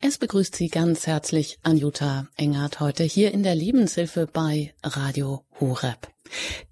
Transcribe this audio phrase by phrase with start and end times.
[0.00, 6.06] Es begrüßt Sie ganz herzlich Anjuta Engert heute hier in der Lebenshilfe bei Radio Horeb.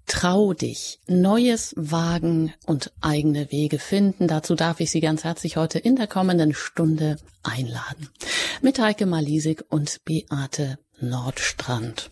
[0.05, 4.29] Trau dich, Neues wagen und eigene Wege finden.
[4.29, 8.07] Dazu darf ich Sie ganz herzlich heute in der kommenden Stunde einladen.
[8.61, 12.11] Mit Heike Malisik und Beate Nordstrand.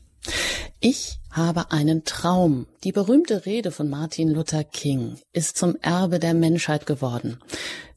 [0.82, 2.68] Ich habe einen Traum.
[2.84, 7.40] Die berühmte Rede von Martin Luther King ist zum Erbe der Menschheit geworden.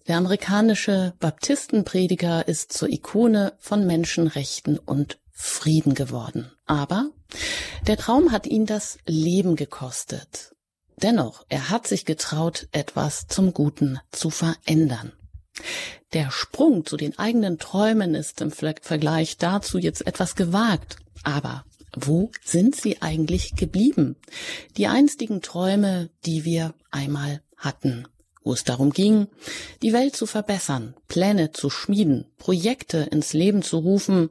[0.09, 6.51] Der amerikanische Baptistenprediger ist zur Ikone von Menschenrechten und Frieden geworden.
[6.65, 7.11] Aber
[7.87, 10.55] der Traum hat ihn das Leben gekostet.
[10.97, 15.13] Dennoch, er hat sich getraut, etwas zum Guten zu verändern.
[16.15, 20.97] Der Sprung zu den eigenen Träumen ist im Vergleich dazu jetzt etwas gewagt.
[21.23, 24.17] Aber wo sind sie eigentlich geblieben?
[24.79, 28.07] Die einstigen Träume, die wir einmal hatten
[28.43, 29.29] wo es darum ging,
[29.83, 34.31] die Welt zu verbessern, Pläne zu schmieden, Projekte ins Leben zu rufen,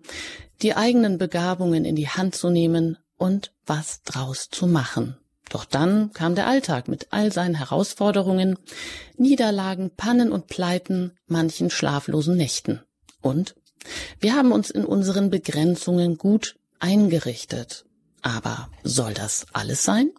[0.62, 5.18] die eigenen Begabungen in die Hand zu nehmen und was draus zu machen.
[5.50, 8.58] Doch dann kam der Alltag mit all seinen Herausforderungen,
[9.18, 12.82] Niederlagen, Pannen und Pleiten, manchen schlaflosen Nächten.
[13.22, 13.56] Und
[14.20, 17.86] wir haben uns in unseren Begrenzungen gut eingerichtet.
[18.22, 20.12] Aber soll das alles sein?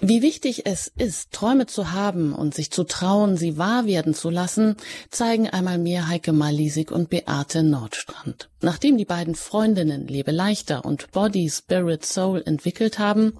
[0.00, 4.28] Wie wichtig es ist, Träume zu haben und sich zu trauen, sie wahr werden zu
[4.28, 4.76] lassen,
[5.10, 8.50] zeigen einmal mehr Heike Malisik und Beate Nordstrand.
[8.60, 13.34] Nachdem die beiden Freundinnen Lebe leichter und Body, Spirit, Soul entwickelt haben,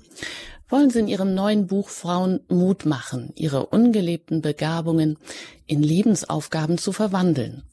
[0.69, 5.18] wollen sie in ihrem neuen Buch Frauen Mut machen, ihre ungelebten Begabungen
[5.66, 7.64] in Lebensaufgaben zu verwandeln.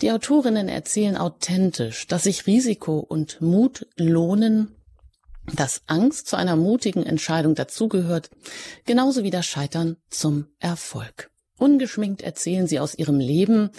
[0.00, 4.74] Die Autorinnen erzählen authentisch, dass sich Risiko und Mut lohnen
[5.54, 8.30] dass Angst zu einer mutigen Entscheidung dazugehört,
[8.84, 11.30] genauso wie das Scheitern zum Erfolg.
[11.58, 13.70] Ungeschminkt erzählen sie aus ihrem Leben,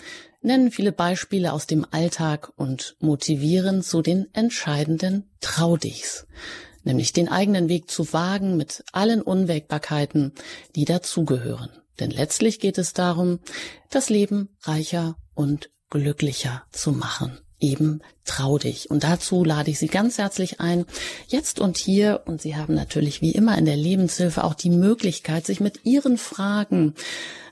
[0.42, 6.28] nennen viele Beispiele aus dem Alltag und motivieren zu den entscheidenden Traudichs,
[6.84, 10.34] nämlich den eigenen Weg zu wagen mit allen Unwägbarkeiten,
[10.76, 11.70] die dazugehören.
[12.00, 13.40] Denn letztlich geht es darum,
[13.90, 18.90] das Leben reicher und glücklicher zu machen eben trau dich.
[18.90, 20.86] Und dazu lade ich Sie ganz herzlich ein,
[21.28, 22.22] jetzt und hier.
[22.26, 26.18] Und Sie haben natürlich wie immer in der Lebenshilfe auch die Möglichkeit, sich mit Ihren
[26.18, 26.94] Fragen,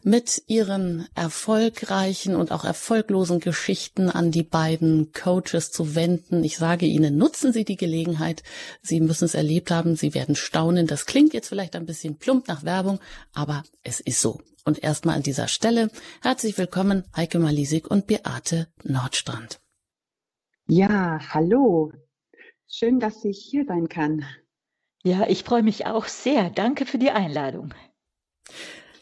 [0.03, 6.43] mit Ihren erfolgreichen und auch erfolglosen Geschichten an die beiden Coaches zu wenden.
[6.43, 8.43] Ich sage Ihnen, nutzen Sie die Gelegenheit.
[8.81, 9.95] Sie müssen es erlebt haben.
[9.95, 10.87] Sie werden staunen.
[10.87, 12.99] Das klingt jetzt vielleicht ein bisschen plump nach Werbung,
[13.33, 14.39] aber es ist so.
[14.63, 15.89] Und erstmal an dieser Stelle
[16.21, 19.59] herzlich willkommen Heike Malisik und Beate Nordstrand.
[20.69, 21.93] Ja, hallo.
[22.67, 24.25] Schön, dass ich hier sein kann.
[25.01, 26.49] Ja, ich freue mich auch sehr.
[26.49, 27.73] Danke für die Einladung.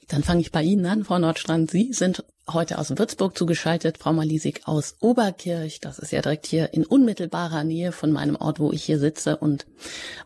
[0.07, 1.71] Dann fange ich bei Ihnen an, Frau Nordstrand.
[1.71, 5.79] Sie sind heute aus Würzburg zugeschaltet, Frau Malisik aus Oberkirch.
[5.79, 9.37] Das ist ja direkt hier in unmittelbarer Nähe von meinem Ort, wo ich hier sitze
[9.37, 9.65] und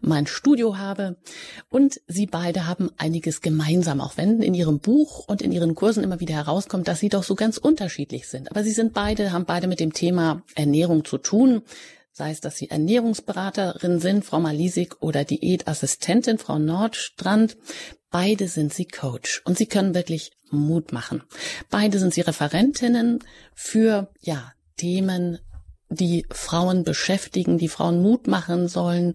[0.02, 1.18] mein Studio habe.
[1.70, 6.04] Und Sie beide haben einiges gemeinsam, auch wenn in Ihrem Buch und in Ihren Kursen
[6.04, 8.52] immer wieder herauskommt, dass Sie doch so ganz unterschiedlich sind.
[8.52, 11.62] Aber Sie sind beide, haben beide mit dem Thema Ernährung zu tun
[12.20, 17.56] sei es, dass Sie Ernährungsberaterin sind, Frau Malisik, oder Diätassistentin, Frau Nordstrand.
[18.12, 21.24] Beide sind sie Coach und sie können wirklich Mut machen.
[21.70, 23.20] Beide sind sie Referentinnen
[23.54, 25.40] für, ja, Themen,
[25.90, 29.14] die Frauen beschäftigen, die Frauen Mut machen sollen,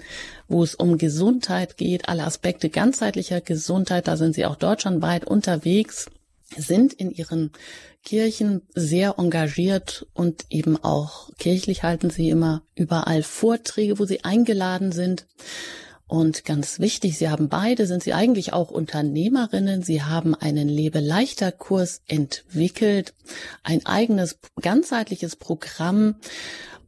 [0.49, 6.07] wo es um Gesundheit geht, alle Aspekte ganzheitlicher Gesundheit, da sind sie auch deutschlandweit unterwegs,
[6.57, 7.53] sind in ihren
[8.05, 14.93] Kirchen sehr engagiert und eben auch kirchlich halten sie immer überall Vorträge, wo sie eingeladen
[14.93, 15.27] sind.
[16.07, 19.83] Und ganz wichtig, Sie haben beide, sind Sie eigentlich auch Unternehmerinnen.
[19.83, 23.15] Sie haben einen Lebeleichter Kurs entwickelt,
[23.63, 26.17] ein eigenes ganzheitliches Programm,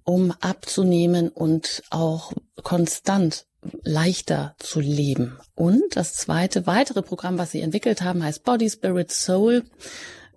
[0.04, 2.32] um abzunehmen und auch
[2.62, 3.46] konstant
[3.82, 5.38] leichter zu leben.
[5.54, 9.64] Und das zweite, weitere Programm, was Sie entwickelt haben, heißt Body, Spirit, Soul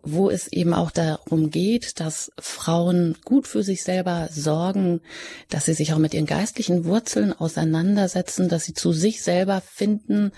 [0.03, 5.01] wo es eben auch darum geht, dass Frauen gut für sich selber sorgen,
[5.49, 10.31] dass sie sich auch mit ihren geistlichen Wurzeln auseinandersetzen, dass sie zu sich selber finden,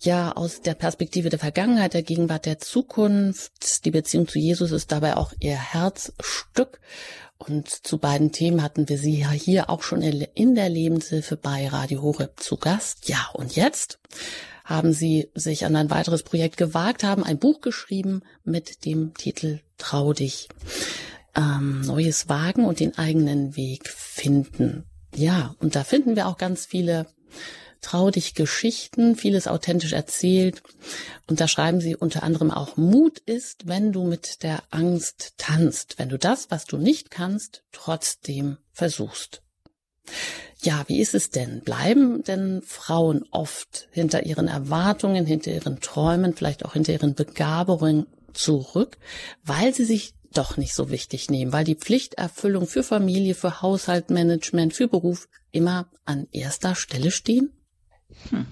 [0.00, 3.84] ja aus der Perspektive der Vergangenheit, der Gegenwart, der Zukunft.
[3.84, 6.80] Die Beziehung zu Jesus ist dabei auch ihr Herzstück.
[7.36, 11.68] Und zu beiden Themen hatten wir sie ja hier auch schon in der Lebenshilfe bei
[11.68, 13.08] Radio Horeb zu Gast.
[13.08, 13.98] Ja, und jetzt
[14.64, 19.60] haben sie sich an ein weiteres Projekt gewagt, haben ein Buch geschrieben mit dem Titel
[19.78, 20.48] Trau dich.
[21.36, 24.84] Ähm, Neues wagen und den eigenen Weg finden.
[25.14, 27.06] Ja, und da finden wir auch ganz viele
[27.84, 30.62] Trau dich Geschichten, vieles authentisch erzählt.
[31.26, 35.98] Und da schreiben Sie unter anderem auch, Mut ist, wenn du mit der Angst tanzt,
[35.98, 39.42] wenn du das, was du nicht kannst, trotzdem versuchst.
[40.64, 41.60] Ja, wie ist es denn?
[41.60, 48.06] Bleiben denn Frauen oft hinter ihren Erwartungen, hinter ihren Träumen, vielleicht auch hinter ihren Begabungen
[48.32, 48.96] zurück,
[49.44, 54.72] weil sie sich doch nicht so wichtig nehmen, weil die Pflichterfüllung für Familie, für Haushaltmanagement,
[54.72, 57.52] für Beruf immer an erster Stelle stehen?
[58.30, 58.46] Hm.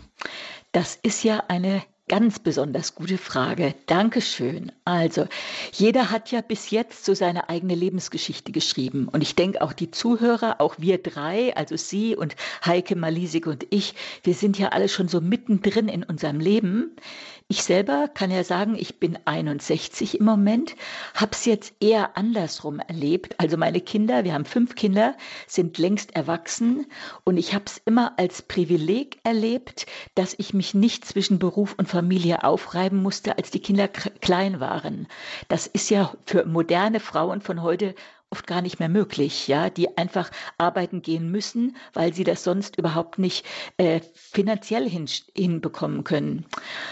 [0.71, 3.75] Das ist ja eine ganz besonders gute Frage.
[3.87, 4.73] Dankeschön.
[4.85, 5.27] Also,
[5.73, 9.09] jeder hat ja bis jetzt so seine eigene Lebensgeschichte geschrieben.
[9.09, 13.67] Und ich denke auch die Zuhörer, auch wir drei, also Sie und Heike, Malisik und
[13.71, 16.97] ich, wir sind ja alle schon so mittendrin in unserem Leben.
[17.53, 20.75] Ich selber kann ja sagen, ich bin 61 im Moment,
[21.13, 23.35] habe es jetzt eher andersrum erlebt.
[23.37, 25.15] Also meine Kinder, wir haben fünf Kinder,
[25.47, 26.87] sind längst erwachsen
[27.25, 29.85] und ich habe es immer als Privileg erlebt,
[30.15, 35.07] dass ich mich nicht zwischen Beruf und Familie aufreiben musste, als die Kinder klein waren.
[35.49, 37.95] Das ist ja für moderne Frauen von heute
[38.33, 42.79] oft gar nicht mehr möglich, ja, die einfach arbeiten gehen müssen, weil sie das sonst
[42.79, 43.47] überhaupt nicht
[43.77, 45.07] äh, finanziell hin,
[45.37, 46.47] hinbekommen können.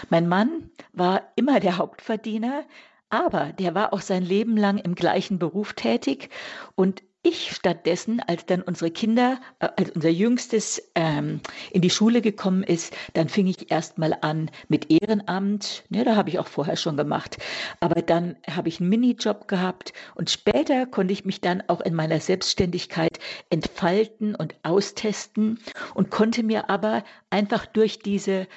[0.09, 2.63] Mein Mann war immer der Hauptverdiener,
[3.09, 6.29] aber der war auch sein Leben lang im gleichen Beruf tätig
[6.75, 11.41] und ich stattdessen, als dann unsere Kinder, äh, als unser Jüngstes ähm,
[11.71, 15.83] in die Schule gekommen ist, dann fing ich erst mal an mit Ehrenamt.
[15.89, 17.37] Ja, da habe ich auch vorher schon gemacht.
[17.79, 21.93] Aber dann habe ich einen Minijob gehabt und später konnte ich mich dann auch in
[21.93, 23.19] meiner Selbstständigkeit
[23.49, 25.59] entfalten und austesten
[25.93, 28.47] und konnte mir aber einfach durch diese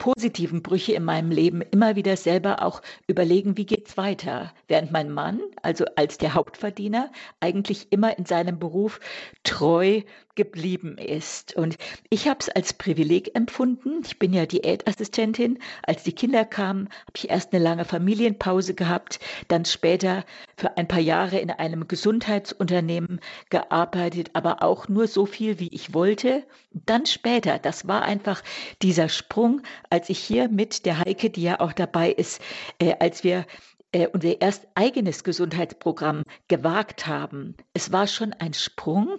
[0.00, 4.52] positiven Brüche in meinem Leben immer wieder selber auch überlegen, wie geht's weiter?
[4.66, 8.98] Während mein Mann, also als der Hauptverdiener, eigentlich immer in seinem Beruf
[9.44, 10.00] treu
[10.40, 11.54] geblieben ist.
[11.54, 11.76] Und
[12.08, 14.00] ich habe es als Privileg empfunden.
[14.06, 15.58] Ich bin ja Diätassistentin.
[15.82, 20.24] Als die Kinder kamen, habe ich erst eine lange Familienpause gehabt, dann später
[20.56, 23.20] für ein paar Jahre in einem Gesundheitsunternehmen
[23.50, 26.44] gearbeitet, aber auch nur so viel, wie ich wollte.
[26.72, 28.42] Dann später, das war einfach
[28.80, 32.40] dieser Sprung, als ich hier mit der Heike, die ja auch dabei ist,
[32.78, 33.44] äh, als wir
[33.92, 37.56] äh, unser erst eigenes Gesundheitsprogramm gewagt haben.
[37.74, 39.18] Es war schon ein Sprung,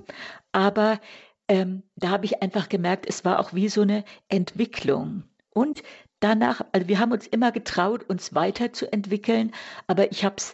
[0.52, 1.00] aber
[1.48, 5.24] ähm, da habe ich einfach gemerkt, es war auch wie so eine Entwicklung.
[5.54, 5.84] Und
[6.22, 9.52] danach, also wir haben uns immer getraut, uns weiterzuentwickeln,
[9.88, 10.54] aber ich habe es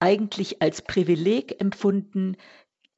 [0.00, 2.36] eigentlich als Privileg empfunden,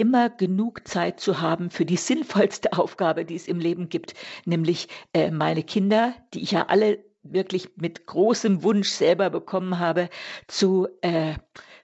[0.01, 4.15] immer genug Zeit zu haben für die sinnvollste Aufgabe, die es im Leben gibt,
[4.47, 10.09] nämlich äh, meine Kinder, die ich ja alle wirklich mit großem Wunsch selber bekommen habe,
[10.49, 11.35] zu, äh,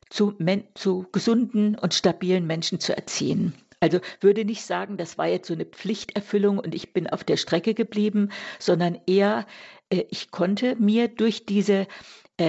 [0.09, 0.35] zu,
[0.75, 3.55] zu gesunden und stabilen Menschen zu erziehen.
[3.81, 7.37] Also würde nicht sagen, das war jetzt so eine Pflichterfüllung und ich bin auf der
[7.37, 9.47] Strecke geblieben, sondern eher,
[9.91, 11.87] äh, ich konnte mir durch diese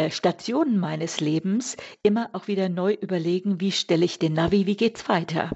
[0.09, 5.07] Stationen meines Lebens immer auch wieder neu überlegen, wie stelle ich den Navi, wie geht's
[5.07, 5.51] weiter?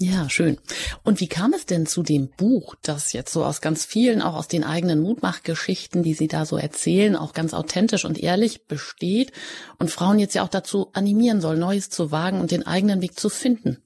[0.00, 0.58] Ja, schön.
[1.02, 4.36] Und wie kam es denn zu dem Buch, das jetzt so aus ganz vielen, auch
[4.36, 9.32] aus den eigenen Mutmachgeschichten, die Sie da so erzählen, auch ganz authentisch und ehrlich besteht
[9.80, 13.18] und Frauen jetzt ja auch dazu animieren soll, Neues zu wagen und den eigenen Weg
[13.18, 13.78] zu finden?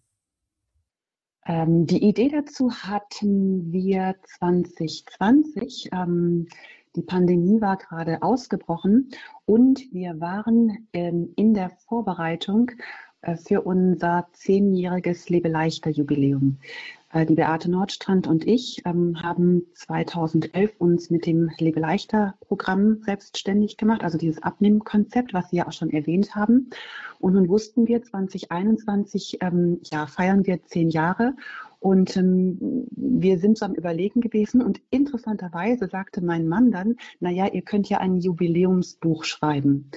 [1.46, 5.88] Ähm, die Idee dazu hatten wir 2020.
[5.92, 6.46] Ähm,
[6.96, 9.10] die Pandemie war gerade ausgebrochen
[9.44, 12.70] und wir waren ähm, in der Vorbereitung
[13.22, 16.58] äh, für unser zehnjähriges Lebeleichter Jubiläum.
[16.60, 23.76] Äh, die Beate Nordstrand und ich ähm, haben 2011 uns mit dem Lebeleichter Programm selbstständig
[23.76, 26.70] gemacht, also dieses Abnehmkonzept, was Sie ja auch schon erwähnt haben.
[27.20, 31.34] Und nun wussten wir, 2021 ähm, ja, feiern wir zehn Jahre
[31.82, 37.48] und ähm, wir sind so am Überlegen gewesen und interessanterweise sagte mein Mann dann, naja,
[37.52, 39.90] ihr könnt ja ein Jubiläumsbuch schreiben.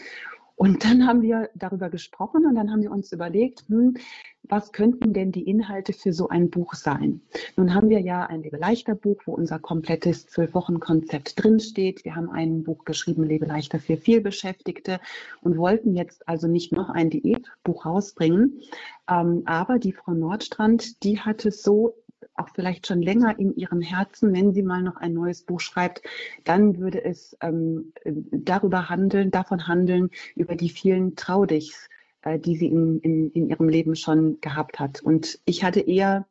[0.56, 3.98] Und dann haben wir darüber gesprochen und dann haben wir uns überlegt, hm,
[4.44, 7.22] was könnten denn die Inhalte für so ein Buch sein?
[7.58, 12.06] Nun haben wir ja ein Lebeleichter Buch, wo unser komplettes Zwölf-Wochen-Konzept drinsteht.
[12.06, 15.00] Wir haben ein Buch geschrieben, Lebeleichter für vielbeschäftigte
[15.42, 18.62] und wollten jetzt also nicht noch ein Diätbuch rausbringen.
[19.10, 21.96] Ähm, aber die Frau Nordstrand, die hat es so
[22.36, 26.02] auch vielleicht schon länger in ihrem Herzen, wenn sie mal noch ein neues Buch schreibt,
[26.44, 31.90] dann würde es ähm, darüber handeln, davon handeln, über die vielen Traudichs,
[32.22, 35.02] äh, die sie in, in, in ihrem Leben schon gehabt hat.
[35.02, 36.28] Und ich hatte eher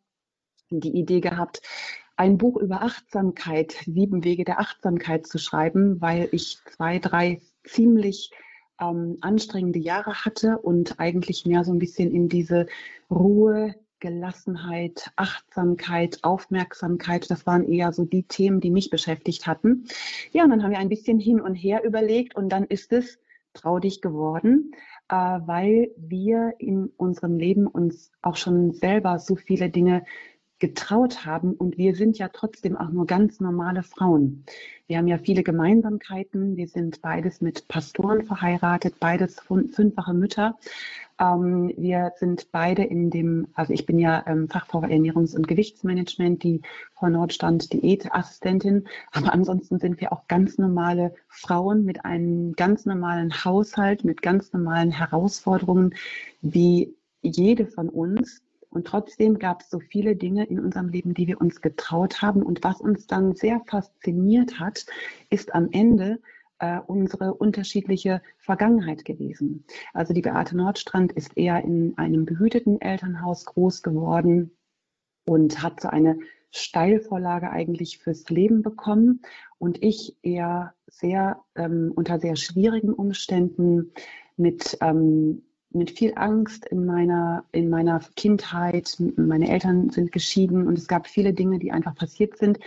[0.70, 1.62] die Idee gehabt,
[2.16, 8.30] ein Buch über Achtsamkeit, sieben Wege der Achtsamkeit zu schreiben, weil ich zwei, drei ziemlich
[8.80, 12.66] ähm, anstrengende Jahre hatte und eigentlich mehr so ein bisschen in diese
[13.10, 13.74] Ruhe,
[14.04, 17.30] Gelassenheit, Achtsamkeit, Aufmerksamkeit.
[17.30, 19.86] Das waren eher so die Themen, die mich beschäftigt hatten.
[20.30, 23.18] Ja, und dann haben wir ein bisschen hin und her überlegt und dann ist es
[23.54, 24.72] trau dich geworden,
[25.08, 30.04] äh, weil wir in unserem Leben uns auch schon selber so viele Dinge
[30.58, 34.44] getraut haben und wir sind ja trotzdem auch nur ganz normale Frauen.
[34.86, 36.56] Wir haben ja viele Gemeinsamkeiten.
[36.56, 40.58] Wir sind beides mit Pastoren verheiratet, beides fünffache Mütter.
[41.18, 46.42] Ähm, wir sind beide in dem, also ich bin ja ähm, Fachfrau Ernährungs- und Gewichtsmanagement,
[46.42, 46.62] die
[46.94, 53.44] Frau Nordstand Diätassistentin, aber ansonsten sind wir auch ganz normale Frauen mit einem ganz normalen
[53.44, 55.94] Haushalt, mit ganz normalen Herausforderungen,
[56.40, 58.42] wie jede von uns.
[58.70, 62.42] Und trotzdem gab es so viele Dinge in unserem Leben, die wir uns getraut haben.
[62.42, 64.84] Und was uns dann sehr fasziniert hat,
[65.30, 66.18] ist am Ende,
[66.58, 69.64] äh, unsere unterschiedliche Vergangenheit gewesen.
[69.92, 74.50] Also die Beate Nordstrand ist eher in einem behüteten Elternhaus groß geworden
[75.26, 76.18] und hat so eine
[76.50, 79.22] Steilvorlage eigentlich fürs Leben bekommen
[79.58, 83.92] und ich eher sehr ähm, unter sehr schwierigen Umständen
[84.36, 85.42] mit ähm,
[85.74, 88.96] mit viel Angst in meiner, in meiner Kindheit.
[89.16, 92.58] Meine Eltern sind geschieden und es gab viele Dinge, die einfach passiert sind.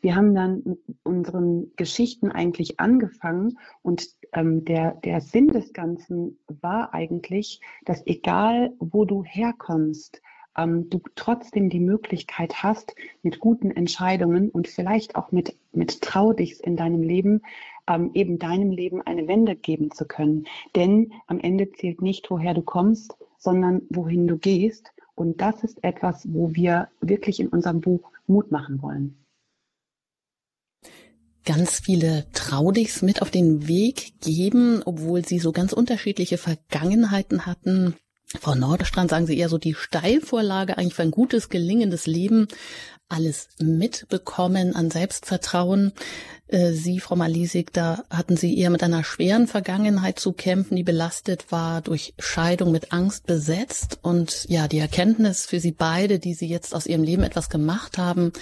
[0.00, 6.38] Wir haben dann mit unseren Geschichten eigentlich angefangen und ähm, der, der Sinn des Ganzen
[6.60, 10.20] war eigentlich, dass egal wo du herkommst,
[10.56, 16.60] ähm, du trotzdem die Möglichkeit hast, mit guten Entscheidungen und vielleicht auch mit, mit Traudichs
[16.60, 17.42] in deinem Leben
[17.90, 20.46] ähm, eben deinem Leben eine Wende geben zu können.
[20.76, 24.92] Denn am Ende zählt nicht, woher du kommst, sondern wohin du gehst.
[25.14, 29.16] Und das ist etwas, wo wir wirklich in unserem Buch Mut machen wollen.
[31.44, 37.96] Ganz viele Traudichs mit auf den Weg geben, obwohl sie so ganz unterschiedliche Vergangenheiten hatten.
[38.38, 42.46] Frau Norderstrand sagen Sie eher so die Steilvorlage eigentlich für ein gutes, gelingendes Leben
[43.08, 45.92] alles mitbekommen an Selbstvertrauen.
[46.46, 50.84] Äh, Sie, Frau Malisik, da hatten Sie eher mit einer schweren Vergangenheit zu kämpfen, die
[50.84, 53.98] belastet war, durch Scheidung mit Angst besetzt.
[54.02, 57.98] Und ja, die Erkenntnis für Sie beide, die Sie jetzt aus Ihrem Leben etwas gemacht
[57.98, 58.32] haben,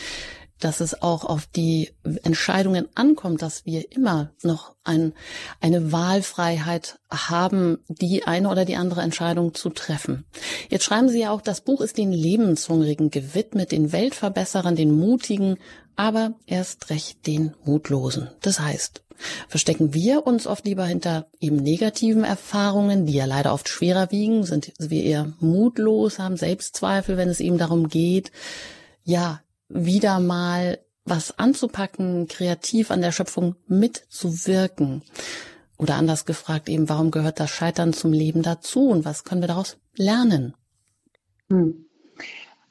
[0.61, 1.91] dass es auch auf die
[2.23, 5.12] Entscheidungen ankommt, dass wir immer noch ein,
[5.61, 10.25] eine Wahlfreiheit haben, die eine oder die andere Entscheidung zu treffen.
[10.69, 15.59] Jetzt schreiben Sie ja auch, das Buch ist den Lebenshungrigen gewidmet, den Weltverbesserern, den Mutigen,
[15.97, 18.29] aber erst recht den Mutlosen.
[18.41, 19.03] Das heißt,
[19.49, 24.45] verstecken wir uns oft lieber hinter eben negativen Erfahrungen, die ja leider oft schwerer wiegen,
[24.45, 28.31] sind wir eher mutlos, haben Selbstzweifel, wenn es eben darum geht,
[29.05, 35.02] ja, wieder mal was anzupacken, kreativ an der Schöpfung mitzuwirken.
[35.78, 39.48] Oder anders gefragt eben, warum gehört das Scheitern zum Leben dazu und was können wir
[39.48, 40.54] daraus lernen?
[41.48, 41.87] Hm.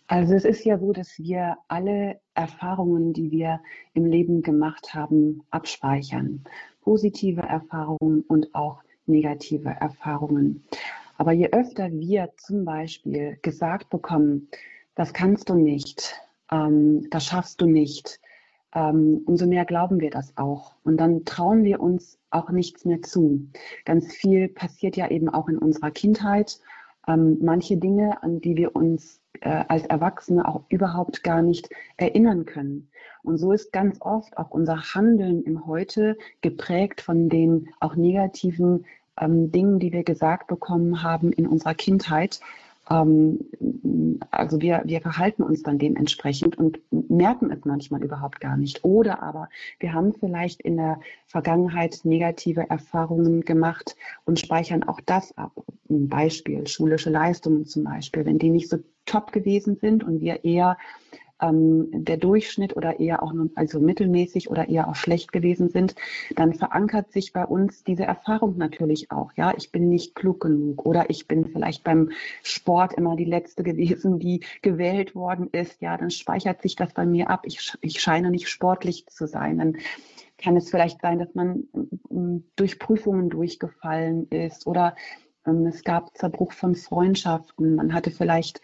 [0.07, 3.59] Also es ist ja so, dass wir alle Erfahrungen, die wir
[3.93, 6.43] im Leben gemacht haben, abspeichern.
[6.81, 10.63] Positive Erfahrungen und auch negative Erfahrungen.
[11.17, 14.49] Aber je öfter wir zum Beispiel gesagt bekommen,
[14.95, 16.15] das kannst du nicht,
[16.51, 18.19] ähm, das schaffst du nicht,
[18.73, 20.75] ähm, umso mehr glauben wir das auch.
[20.83, 23.47] Und dann trauen wir uns auch nichts mehr zu.
[23.85, 26.59] Ganz viel passiert ja eben auch in unserer Kindheit.
[27.07, 32.45] Ähm, manche Dinge, an die wir uns äh, als Erwachsene auch überhaupt gar nicht erinnern
[32.45, 32.89] können.
[33.23, 38.85] Und so ist ganz oft auch unser Handeln im Heute geprägt von den auch negativen
[39.19, 42.39] ähm, Dingen, die wir gesagt bekommen haben in unserer Kindheit.
[42.89, 43.39] Ähm,
[44.31, 48.83] also wir, wir verhalten uns dann dementsprechend und merken es manchmal überhaupt gar nicht.
[48.83, 55.37] Oder aber wir haben vielleicht in der Vergangenheit negative Erfahrungen gemacht und speichern auch das
[55.37, 55.51] ab.
[55.89, 60.43] Ein Beispiel, schulische Leistungen zum Beispiel, wenn die nicht so top gewesen sind und wir
[60.43, 60.77] eher
[61.41, 65.95] ähm, der Durchschnitt oder eher auch nur, also mittelmäßig oder eher auch schlecht gewesen sind,
[66.35, 69.31] dann verankert sich bei uns diese Erfahrung natürlich auch.
[69.35, 72.11] Ja, ich bin nicht klug genug oder ich bin vielleicht beim
[72.43, 75.81] Sport immer die letzte gewesen, die gewählt worden ist.
[75.81, 77.41] Ja, dann speichert sich das bei mir ab.
[77.45, 79.57] Ich, ich scheine nicht sportlich zu sein.
[79.57, 79.77] Dann
[80.37, 81.63] kann es vielleicht sein, dass man
[82.11, 84.95] ähm, durch Prüfungen durchgefallen ist oder
[85.45, 87.75] ähm, es gab Zerbruch von Freundschaften.
[87.75, 88.61] Man hatte vielleicht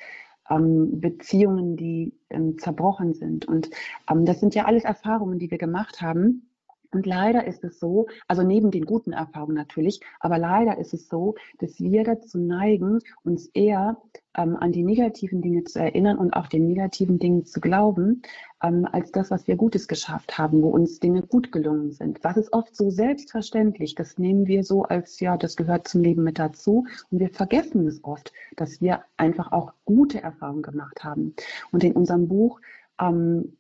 [0.50, 3.46] ähm, Beziehungen, die ähm, zerbrochen sind.
[3.48, 3.70] Und
[4.10, 6.50] ähm, das sind ja alles Erfahrungen, die wir gemacht haben.
[6.94, 11.10] Und leider ist es so, also neben den guten Erfahrungen natürlich, aber leider ist es
[11.10, 13.98] so, dass wir dazu neigen, uns eher
[14.38, 18.22] ähm, an die negativen Dinge zu erinnern und auch den negativen Dingen zu glauben,
[18.62, 22.24] ähm, als das, was wir Gutes geschafft haben, wo uns Dinge gut gelungen sind.
[22.24, 26.24] Was ist oft so selbstverständlich, das nehmen wir so als, ja, das gehört zum Leben
[26.24, 26.86] mit dazu.
[27.12, 31.36] Und wir vergessen es oft, dass wir einfach auch gute Erfahrungen gemacht haben.
[31.72, 32.60] Und in unserem Buch
[33.00, 33.58] ähm,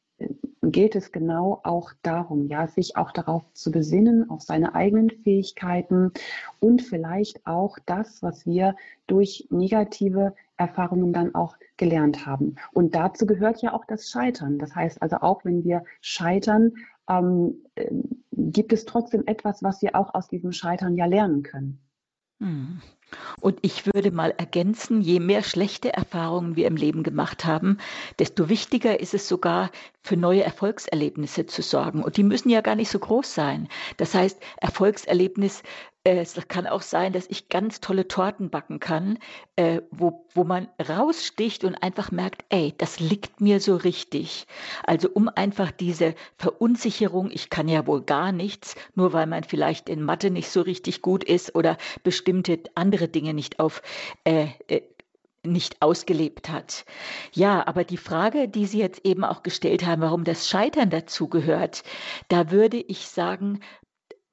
[0.61, 6.11] geht es genau auch darum, ja, sich auch darauf zu besinnen, auf seine eigenen Fähigkeiten
[6.59, 8.75] und vielleicht auch das, was wir
[9.07, 12.55] durch negative Erfahrungen dann auch gelernt haben.
[12.71, 14.59] Und dazu gehört ja auch das Scheitern.
[14.59, 16.71] Das heißt also auch, wenn wir scheitern,
[17.09, 17.89] ähm, äh,
[18.31, 21.79] gibt es trotzdem etwas, was wir auch aus diesem Scheitern ja lernen können.
[22.39, 22.81] Hm.
[23.39, 27.77] Und ich würde mal ergänzen, je mehr schlechte Erfahrungen wir im Leben gemacht haben,
[28.19, 32.03] desto wichtiger ist es sogar, für neue Erfolgserlebnisse zu sorgen.
[32.03, 33.69] Und die müssen ja gar nicht so groß sein.
[33.97, 35.63] Das heißt, Erfolgserlebnis
[36.05, 39.19] es kann auch sein, dass ich ganz tolle Torten backen kann,
[39.55, 44.45] äh, wo, wo man raussticht und einfach merkt, ey, das liegt mir so richtig.
[44.85, 49.87] Also um einfach diese Verunsicherung, ich kann ja wohl gar nichts, nur weil man vielleicht
[49.87, 53.81] in Mathe nicht so richtig gut ist oder bestimmte andere Dinge nicht auf
[54.23, 54.81] äh, äh,
[55.45, 56.85] nicht ausgelebt hat.
[57.33, 61.83] Ja, aber die Frage, die Sie jetzt eben auch gestellt haben, warum das Scheitern dazugehört,
[62.29, 63.59] da würde ich sagen,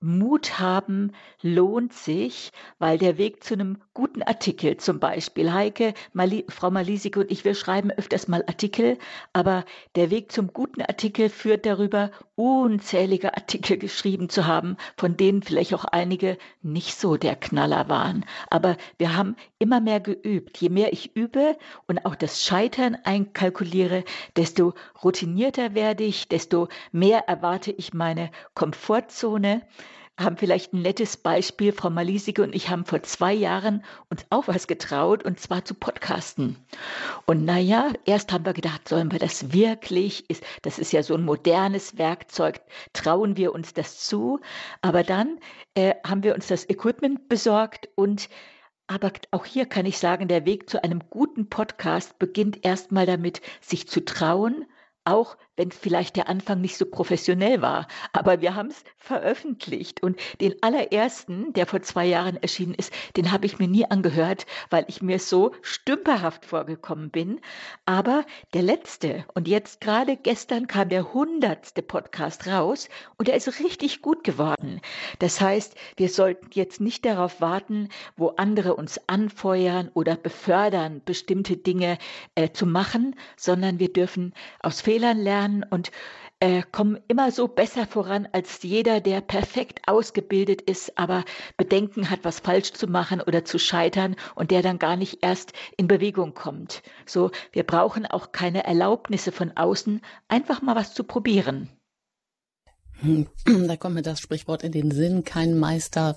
[0.01, 1.13] Mut haben
[1.43, 7.19] lohnt sich, weil der Weg zu einem guten Artikel zum Beispiel, Heike, Mali, Frau Malisik
[7.19, 8.97] und ich, wir schreiben öfters mal Artikel,
[9.35, 15.43] aber der Weg zum guten Artikel führt darüber, unzählige Artikel geschrieben zu haben, von denen
[15.43, 18.25] vielleicht auch einige nicht so der Knaller waren.
[18.49, 20.57] Aber wir haben immer mehr geübt.
[20.57, 24.05] Je mehr ich übe und auch das Scheitern einkalkuliere,
[24.35, 24.73] desto
[25.05, 29.61] routinierter werde ich, desto mehr erwarte ich meine Komfortzone
[30.21, 31.73] haben vielleicht ein nettes Beispiel.
[31.73, 35.75] Frau Malisike und ich haben vor zwei Jahren uns auch was getraut und zwar zu
[35.75, 36.57] podcasten.
[37.27, 40.29] Und naja, erst haben wir gedacht, sollen wir das wirklich?
[40.29, 42.61] Ist, das ist ja so ein modernes Werkzeug.
[42.93, 44.41] Trauen wir uns das zu?
[44.83, 45.39] Aber dann
[45.75, 48.29] äh, haben wir uns das Equipment besorgt und
[48.87, 53.41] aber auch hier kann ich sagen, der Weg zu einem guten Podcast beginnt erstmal damit,
[53.61, 54.67] sich zu trauen,
[55.05, 57.87] auch wenn vielleicht der Anfang nicht so professionell war.
[58.15, 63.31] Aber wir haben es veröffentlicht und den allerersten, der vor zwei Jahren erschienen ist, den
[63.31, 67.43] habe ich mir nie angehört, weil ich mir so stümperhaft vorgekommen bin.
[67.85, 68.25] Aber
[68.55, 74.01] der letzte und jetzt gerade gestern kam der hundertste Podcast raus und er ist richtig
[74.01, 74.81] gut geworden.
[75.19, 81.59] Das heißt, wir sollten jetzt nicht darauf warten, wo andere uns anfeuern oder befördern, bestimmte
[81.59, 81.99] Dinge
[82.35, 85.91] äh, zu machen, sondern wir dürfen aus Fehlern lernen lernen und
[86.41, 91.25] äh, kommen immer so besser voran als jeder, der perfekt ausgebildet ist, aber
[91.57, 95.53] Bedenken hat, was falsch zu machen oder zu scheitern und der dann gar nicht erst
[95.77, 96.83] in Bewegung kommt.
[97.05, 101.69] So, wir brauchen auch keine Erlaubnisse von außen, einfach mal was zu probieren.
[103.45, 106.17] Da kommt mir das Sprichwort in den Sinn, kein Meister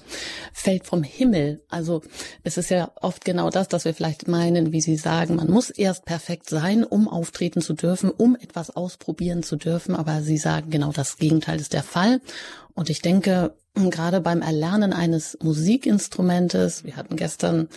[0.54, 1.62] fällt vom Himmel.
[1.70, 2.02] Also
[2.44, 5.70] es ist ja oft genau das, dass wir vielleicht meinen, wie Sie sagen, man muss
[5.70, 9.96] erst perfekt sein, um auftreten zu dürfen, um etwas ausprobieren zu dürfen.
[9.96, 12.22] Aber Sie sagen genau das Gegenteil ist der Fall.
[12.76, 17.70] Und ich denke, gerade beim Erlernen eines Musikinstrumentes, wir hatten gestern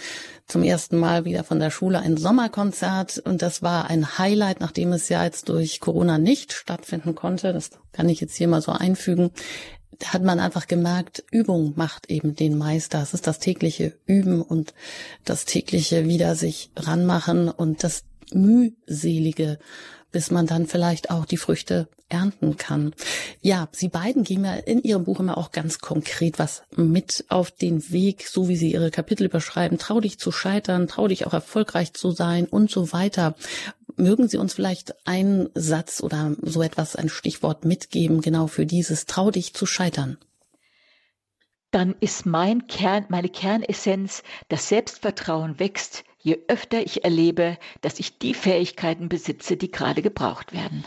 [0.46, 4.92] zum ersten Mal wieder von der Schule ein Sommerkonzert und das war ein Highlight, nachdem
[4.92, 7.52] es ja jetzt durch Corona nicht stattfinden konnte.
[7.52, 9.30] Das kann ich jetzt hier mal so einfügen.
[9.98, 13.00] Da hat man einfach gemerkt, Übung macht eben den Meister.
[13.00, 14.74] Es ist das tägliche Üben und
[15.24, 19.59] das tägliche wieder sich ranmachen und das mühselige
[20.16, 22.94] bis man dann vielleicht auch die Früchte ernten kann.
[23.42, 27.50] Ja, Sie beiden geben ja in Ihrem Buch immer auch ganz konkret was mit auf
[27.50, 29.76] den Weg, so wie Sie Ihre Kapitel beschreiben.
[29.76, 33.35] Trau dich zu scheitern, trau dich auch erfolgreich zu sein und so weiter.
[33.96, 39.05] Mögen Sie uns vielleicht einen Satz oder so etwas, ein Stichwort mitgeben, genau für dieses
[39.05, 40.16] Trau dich zu scheitern?
[41.72, 48.18] Dann ist mein Kern, meine Kernessenz, das Selbstvertrauen wächst, je öfter ich erlebe, dass ich
[48.18, 50.84] die Fähigkeiten besitze, die gerade gebraucht werden.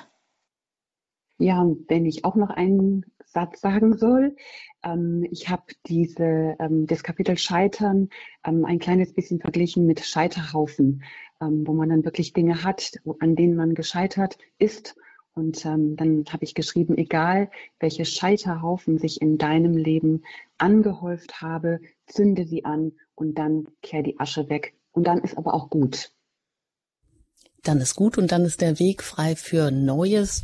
[1.38, 4.36] Ja, und wenn ich auch noch einen Satz sagen soll,
[4.84, 8.10] ähm, ich habe diese ähm, das Kapitel Scheitern
[8.45, 11.04] ähm, ein kleines bisschen verglichen mit Scheiterhaufen,
[11.39, 14.97] ähm, wo man dann wirklich Dinge hat, an denen man gescheitert ist.
[15.36, 17.49] Und ähm, dann habe ich geschrieben, egal
[17.80, 20.23] welche Scheiterhaufen sich in deinem Leben
[20.58, 25.54] angehäuft habe, zünde sie an und dann kehr die Asche weg und dann ist aber
[25.54, 26.12] auch gut.
[27.64, 30.44] Dann ist gut und dann ist der Weg frei für Neues.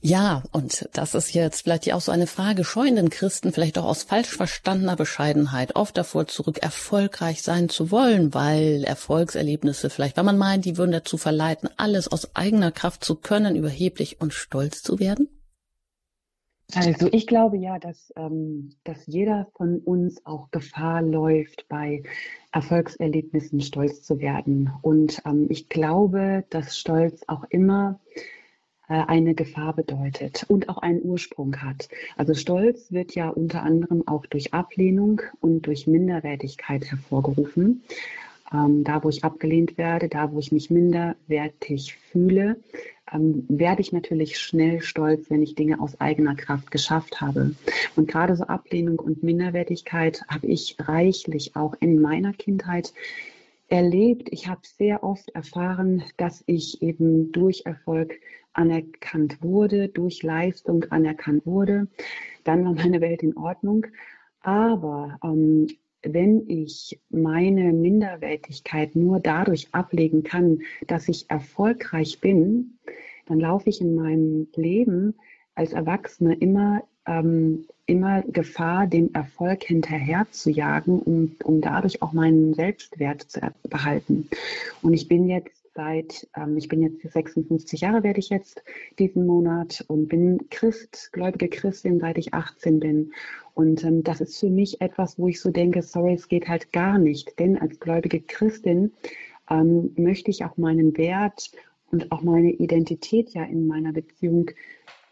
[0.00, 3.84] Ja, und das ist jetzt vielleicht auch so eine Frage, scheuen den Christen vielleicht auch
[3.84, 10.24] aus falsch verstandener Bescheidenheit oft davor zurück, erfolgreich sein zu wollen, weil Erfolgserlebnisse vielleicht, wenn
[10.24, 14.82] man meint, die würden dazu verleiten, alles aus eigener Kraft zu können, überheblich und stolz
[14.82, 15.28] zu werden?
[16.74, 22.02] Also ich glaube ja, dass, ähm, dass jeder von uns auch Gefahr läuft, bei
[22.52, 24.70] Erfolgserlebnissen stolz zu werden.
[24.82, 28.00] Und ähm, ich glaube, dass Stolz auch immer
[28.88, 31.88] äh, eine Gefahr bedeutet und auch einen Ursprung hat.
[32.18, 37.82] Also Stolz wird ja unter anderem auch durch Ablehnung und durch Minderwertigkeit hervorgerufen.
[38.52, 42.56] Ähm, da, wo ich abgelehnt werde, da, wo ich mich minderwertig fühle,
[43.12, 47.54] ähm, werde ich natürlich schnell stolz, wenn ich Dinge aus eigener Kraft geschafft habe.
[47.96, 52.92] Und gerade so Ablehnung und Minderwertigkeit habe ich reichlich auch in meiner Kindheit
[53.68, 54.28] erlebt.
[54.30, 58.14] Ich habe sehr oft erfahren, dass ich eben durch Erfolg
[58.54, 61.86] anerkannt wurde, durch Leistung anerkannt wurde.
[62.44, 63.86] Dann war meine Welt in Ordnung.
[64.40, 65.66] Aber ähm,
[66.02, 72.78] wenn ich meine Minderwertigkeit nur dadurch ablegen kann, dass ich erfolgreich bin,
[73.26, 75.14] dann laufe ich in meinem Leben
[75.54, 82.12] als Erwachsene immer ähm, immer Gefahr, dem Erfolg hinterher zu jagen, um, um dadurch auch
[82.12, 84.28] meinen Selbstwert zu behalten.
[84.82, 88.64] Und ich bin jetzt seit, ähm, ich bin jetzt 56 Jahre, werde ich jetzt
[88.98, 93.12] diesen Monat und bin Christ, gläubige Christin, seit ich 18 bin.
[93.54, 96.72] Und ähm, das ist für mich etwas, wo ich so denke, sorry, es geht halt
[96.72, 97.38] gar nicht.
[97.38, 98.92] Denn als gläubige Christin
[99.48, 101.52] ähm, möchte ich auch meinen Wert
[101.92, 104.50] und auch meine Identität ja in meiner Beziehung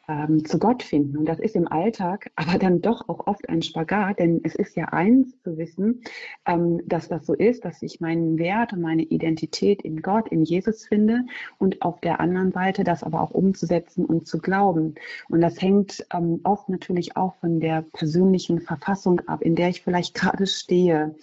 [0.09, 1.17] ähm, zu Gott finden.
[1.19, 4.77] Und das ist im Alltag aber dann doch auch oft ein Spagat, denn es ist
[4.77, 6.03] ja eins zu wissen,
[6.47, 10.45] ähm, dass das so ist, dass ich meinen Wert und meine Identität in Gott, in
[10.45, 11.25] Jesus finde
[11.59, 14.95] und auf der anderen Seite das aber auch umzusetzen und zu glauben.
[15.29, 19.83] Und das hängt ähm, oft natürlich auch von der persönlichen Verfassung ab, in der ich
[19.83, 21.15] vielleicht gerade stehe.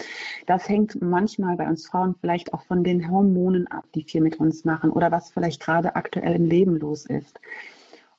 [0.45, 4.39] Das hängt manchmal bei uns Frauen vielleicht auch von den Hormonen ab, die viel mit
[4.39, 7.39] uns machen oder was vielleicht gerade aktuell im Leben los ist.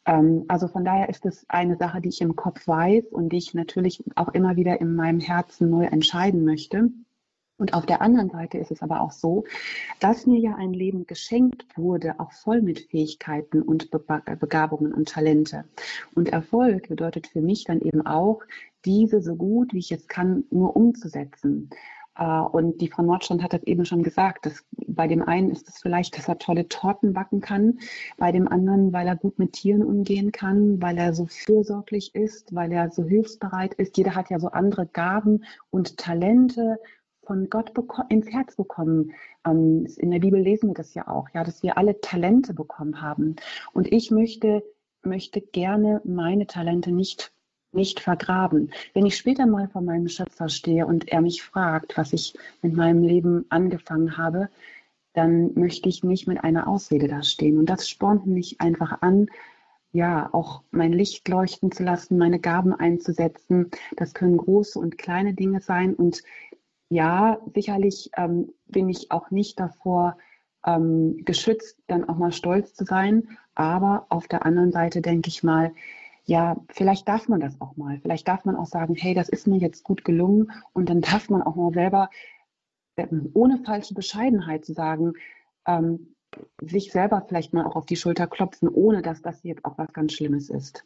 [0.07, 3.39] Ähm, also von daher ist es eine Sache, die ich im Kopf weiß und die
[3.39, 6.91] ich natürlich auch immer wieder in meinem Herzen neu entscheiden möchte.
[7.57, 9.45] Und auf der anderen Seite ist es aber auch so,
[10.01, 15.65] dass mir ja ein Leben geschenkt wurde, auch voll mit Fähigkeiten und Begabungen und Talente.
[16.15, 18.43] Und Erfolg bedeutet für mich dann eben auch,
[18.85, 21.71] diese so gut wie ich es kann, nur umzusetzen.
[22.17, 25.69] Äh, und die Frau Nordstrand hat das eben schon gesagt, dass bei dem einen ist
[25.69, 27.79] es vielleicht, dass er tolle Torten backen kann,
[28.17, 32.55] bei dem anderen, weil er gut mit Tieren umgehen kann, weil er so fürsorglich ist,
[32.55, 33.97] weil er so hilfsbereit ist.
[33.97, 36.79] Jeder hat ja so andere Gaben und Talente
[37.25, 37.73] von Gott
[38.11, 39.13] ins Herz bekommen.
[39.47, 43.01] Ähm, in der Bibel lesen wir das ja auch, ja, dass wir alle Talente bekommen
[43.01, 43.37] haben.
[43.73, 44.63] Und ich möchte,
[45.03, 47.34] möchte gerne meine Talente nicht
[47.75, 48.73] nicht vergraben.
[48.93, 52.75] Wenn ich später mal vor meinem Schöpfer stehe und er mich fragt, was ich mit
[52.75, 54.49] meinem Leben angefangen habe,
[55.15, 57.59] dann möchte ich nicht mit einer Ausrede da stehen.
[57.59, 59.29] Und das spornt mich einfach an,
[59.93, 63.71] ja, auch mein Licht leuchten zu lassen, meine Gaben einzusetzen.
[63.97, 65.95] Das können große und kleine Dinge sein.
[65.95, 66.25] Und
[66.89, 70.19] ja, sicherlich ähm, bin ich auch nicht davor
[70.67, 73.39] ähm, geschützt, dann auch mal stolz zu sein.
[73.55, 75.73] Aber auf der anderen Seite denke ich mal,
[76.25, 77.99] ja, vielleicht darf man das auch mal.
[78.01, 80.51] Vielleicht darf man auch sagen, hey, das ist mir jetzt gut gelungen.
[80.73, 82.09] Und dann darf man auch mal selber,
[82.97, 85.13] ähm, ohne falsche Bescheidenheit zu sagen,
[85.67, 86.15] ähm,
[86.61, 89.93] sich selber vielleicht mal auch auf die Schulter klopfen, ohne dass das jetzt auch was
[89.93, 90.85] ganz Schlimmes ist.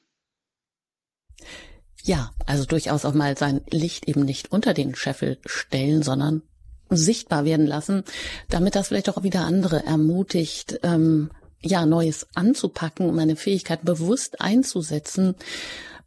[2.02, 6.42] Ja, also durchaus auch mal sein Licht eben nicht unter den Scheffel stellen, sondern
[6.90, 8.04] sichtbar werden lassen,
[8.48, 11.30] damit das vielleicht auch wieder andere ermutigt, ähm,
[11.62, 15.34] ja, Neues anzupacken, meine Fähigkeit bewusst einzusetzen.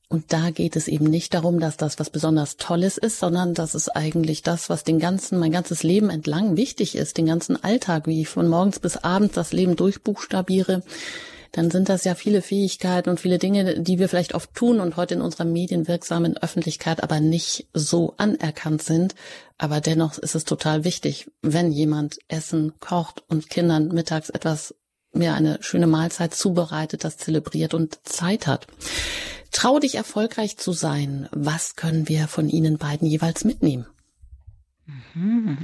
[0.08, 3.76] Und da geht es eben nicht darum, dass das was besonders Tolles ist, sondern das
[3.76, 8.08] ist eigentlich das, was den ganzen, mein ganzes Leben entlang wichtig ist, den ganzen Alltag,
[8.08, 10.84] wie ich von morgens bis abends das Leben durchbuchstabiere.
[11.54, 14.96] Dann sind das ja viele Fähigkeiten und viele Dinge, die wir vielleicht oft tun und
[14.96, 19.16] heute in unserer medienwirksamen Öffentlichkeit aber nicht so anerkannt sind.
[19.58, 24.76] Aber dennoch ist es total wichtig, wenn jemand Essen kocht und Kindern mittags etwas
[25.14, 28.68] mir eine schöne Mahlzeit zubereitet, das zelebriert und Zeit hat.
[29.52, 31.28] Trau dich erfolgreich zu sein.
[31.32, 33.86] Was können wir von Ihnen beiden jeweils mitnehmen?
[35.14, 35.58] Mhm.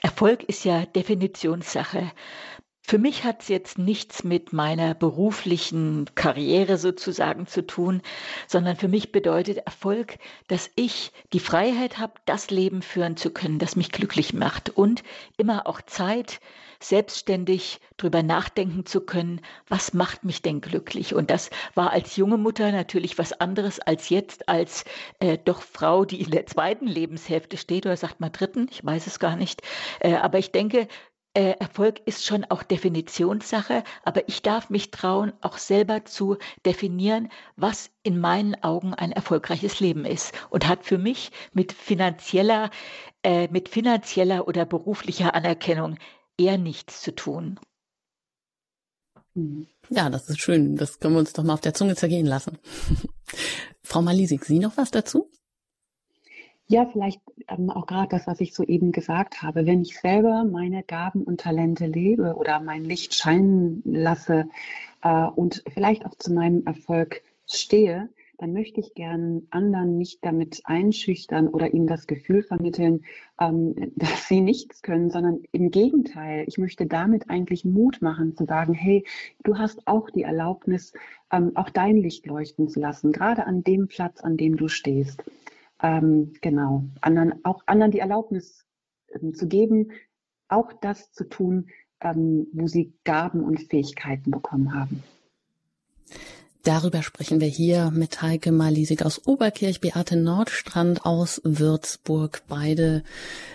[0.00, 2.10] Erfolg ist ja Definitionssache.
[2.84, 8.02] Für mich hat es jetzt nichts mit meiner beruflichen Karriere sozusagen zu tun,
[8.48, 13.60] sondern für mich bedeutet Erfolg, dass ich die Freiheit habe, das Leben führen zu können,
[13.60, 15.04] das mich glücklich macht und
[15.36, 16.40] immer auch Zeit,
[16.82, 21.14] selbstständig drüber nachdenken zu können, was macht mich denn glücklich?
[21.14, 24.84] Und das war als junge Mutter natürlich was anderes als jetzt als
[25.20, 29.06] äh, doch Frau, die in der zweiten Lebenshälfte steht oder sagt mal dritten, ich weiß
[29.06, 29.62] es gar nicht.
[30.00, 30.88] Äh, aber ich denke,
[31.34, 37.30] äh, Erfolg ist schon auch Definitionssache, aber ich darf mich trauen, auch selber zu definieren,
[37.56, 42.70] was in meinen Augen ein erfolgreiches Leben ist und hat für mich mit finanzieller,
[43.22, 45.96] äh, mit finanzieller oder beruflicher Anerkennung
[46.38, 47.58] eher nichts zu tun.
[49.88, 50.76] Ja, das ist schön.
[50.76, 52.58] Das können wir uns doch mal auf der Zunge zergehen lassen.
[53.82, 55.30] Frau Malisik, Sie noch was dazu?
[56.66, 59.66] Ja, vielleicht ähm, auch gerade das, was ich soeben gesagt habe.
[59.66, 64.48] Wenn ich selber meine Gaben und Talente lebe oder mein Licht scheinen lasse
[65.02, 68.08] äh, und vielleicht auch zu meinem Erfolg stehe,
[68.42, 73.04] dann möchte ich gern anderen nicht damit einschüchtern oder ihnen das Gefühl vermitteln,
[73.40, 78.44] ähm, dass sie nichts können, sondern im Gegenteil, ich möchte damit eigentlich Mut machen, zu
[78.44, 79.06] sagen, hey,
[79.44, 80.92] du hast auch die Erlaubnis,
[81.30, 85.22] ähm, auch dein Licht leuchten zu lassen, gerade an dem Platz, an dem du stehst.
[85.80, 88.66] Ähm, genau, anderen, auch anderen die Erlaubnis
[89.14, 89.92] ähm, zu geben,
[90.48, 91.68] auch das zu tun,
[92.00, 95.04] ähm, wo sie Gaben und Fähigkeiten bekommen haben.
[96.64, 102.42] Darüber sprechen wir hier mit Heike Malisig aus Oberkirch, Beate Nordstrand aus Würzburg.
[102.46, 103.02] Beide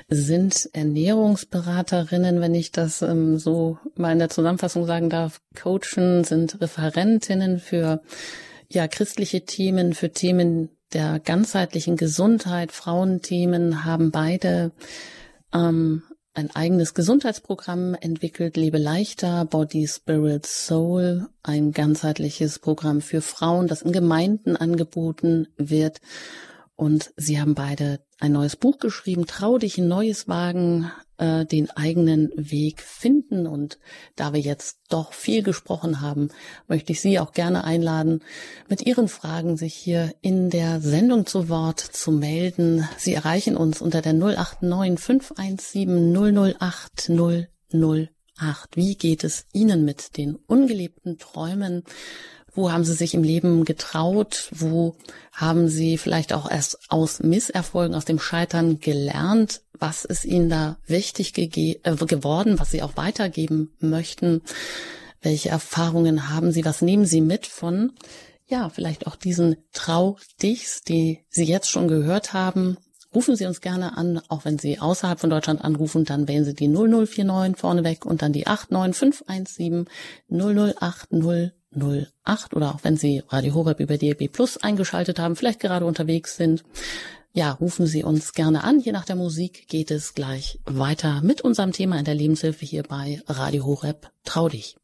[0.10, 5.40] sind Ernährungsberaterinnen, wenn ich das ähm, so mal in der Zusammenfassung sagen darf.
[5.56, 8.02] Coachen sind Referentinnen für
[8.70, 14.72] ja christliche Themen, für Themen der ganzheitlichen Gesundheit, Frauenthemen haben beide
[15.54, 16.04] ähm,
[16.38, 23.82] ein eigenes Gesundheitsprogramm entwickelt, Lebe leichter, Body, Spirit, Soul, ein ganzheitliches Programm für Frauen, das
[23.82, 26.00] in Gemeinden angeboten wird.
[26.76, 31.70] Und sie haben beide ein neues Buch geschrieben, Trau dich ein neues Wagen, äh, den
[31.72, 33.48] eigenen Weg finden.
[33.48, 33.80] Und
[34.16, 36.30] da wir jetzt doch viel gesprochen haben,
[36.68, 38.22] möchte ich Sie auch gerne einladen,
[38.70, 42.88] mit Ihren Fragen sich hier in der Sendung zu Wort zu melden.
[42.98, 48.76] Sie erreichen uns unter der 089 517 008 008.
[48.76, 51.84] Wie geht es Ihnen mit den ungelebten Träumen?
[52.58, 54.50] Wo haben Sie sich im Leben getraut?
[54.52, 54.96] Wo
[55.32, 59.62] haben Sie vielleicht auch erst aus Misserfolgen, aus dem Scheitern gelernt?
[59.74, 64.42] Was ist Ihnen da wichtig äh, geworden, was Sie auch weitergeben möchten?
[65.22, 66.66] Welche Erfahrungen haben Sie?
[66.66, 67.92] Was nehmen Sie mit von,
[68.48, 72.78] ja, vielleicht auch diesen Trau-Dichs, die Sie jetzt schon gehört haben?
[73.14, 76.56] Rufen Sie uns gerne an, auch wenn Sie außerhalb von Deutschland anrufen, dann wählen Sie
[76.56, 79.86] die 0049 vorneweg und dann die 89517
[80.28, 81.12] 008
[81.76, 86.38] 08 oder auch wenn Sie Radio Horeb über DAB Plus eingeschaltet haben, vielleicht gerade unterwegs
[86.38, 86.64] sind.
[87.34, 88.80] Ja, rufen Sie uns gerne an.
[88.80, 92.84] Je nach der Musik geht es gleich weiter mit unserem Thema in der Lebenshilfe hier
[92.84, 94.10] bei Radio Horeb.
[94.24, 94.78] Trau dich.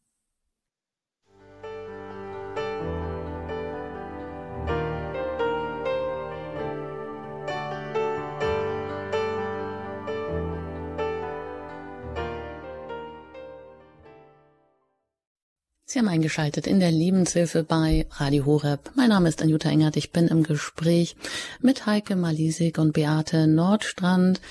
[15.93, 18.89] Sie haben eingeschaltet in der Lebenshilfe bei Radio Horeb.
[18.95, 19.95] Mein Name ist Anjuta Engert.
[19.95, 21.15] Ich bin im Gespräch
[21.61, 24.41] mit Heike Malisik und Beate Nordstrand.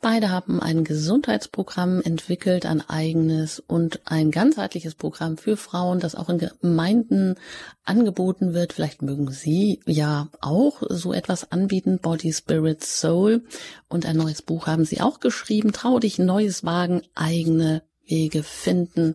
[0.00, 6.30] Beide haben ein Gesundheitsprogramm entwickelt, ein eigenes und ein ganzheitliches Programm für Frauen, das auch
[6.30, 7.34] in Gemeinden
[7.84, 8.72] angeboten wird.
[8.72, 13.44] Vielleicht mögen Sie ja auch so etwas anbieten, Body, Spirit, Soul.
[13.88, 19.14] Und ein neues Buch haben Sie auch geschrieben, Trau dich, neues Wagen, eigene Wege finden.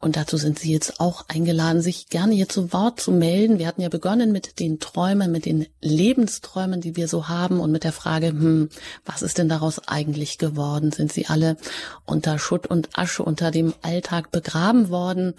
[0.00, 3.58] Und dazu sind Sie jetzt auch eingeladen, sich gerne hier zu Wort zu melden.
[3.58, 7.70] Wir hatten ja begonnen mit den Träumen, mit den Lebensträumen, die wir so haben und
[7.70, 8.70] mit der Frage, hm,
[9.04, 10.90] was ist denn daraus eigentlich geworden?
[10.90, 11.56] Sind sie alle
[12.06, 15.34] unter Schutt und Asche unter dem Alltag begraben worden?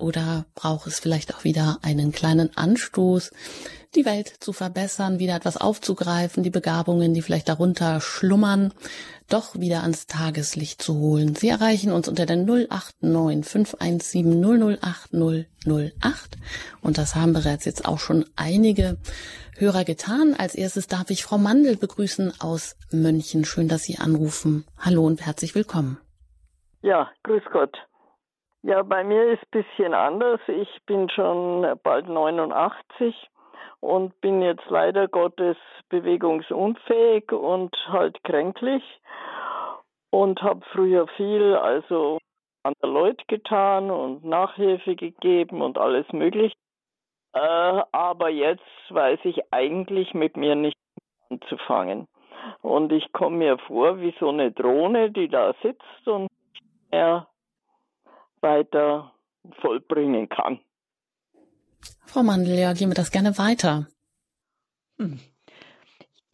[0.00, 3.30] Oder braucht es vielleicht auch wieder einen kleinen Anstoß?
[3.94, 8.72] die Welt zu verbessern, wieder etwas aufzugreifen, die Begabungen, die vielleicht darunter schlummern,
[9.28, 11.34] doch wieder ans Tageslicht zu holen.
[11.34, 16.38] Sie erreichen uns unter der 089 517 008 008
[16.82, 18.98] und das haben bereits jetzt auch schon einige
[19.56, 20.34] Hörer getan.
[20.38, 23.44] Als erstes darf ich Frau Mandel begrüßen aus München.
[23.44, 24.64] Schön, dass Sie anrufen.
[24.78, 25.98] Hallo und herzlich willkommen.
[26.82, 27.76] Ja, grüß Gott.
[28.62, 30.40] Ja, bei mir ist ein bisschen anders.
[30.46, 33.14] Ich bin schon bald 89
[33.80, 35.56] und bin jetzt leider Gottes
[35.88, 38.82] bewegungsunfähig und halt kränklich
[40.10, 42.18] und habe früher viel, also
[42.62, 46.54] andere Leute getan und Nachhilfe gegeben und alles mögliche.
[47.32, 50.76] Äh, aber jetzt weiß ich eigentlich mit mir nicht
[51.30, 52.06] anzufangen.
[52.60, 57.29] Und ich komme mir vor wie so eine Drohne, die da sitzt und nicht mehr
[58.42, 59.12] weiter
[59.60, 60.60] vollbringen kann.
[62.06, 63.86] Frau Mandel, ja, gehen wir das gerne weiter.
[64.98, 65.20] Hm.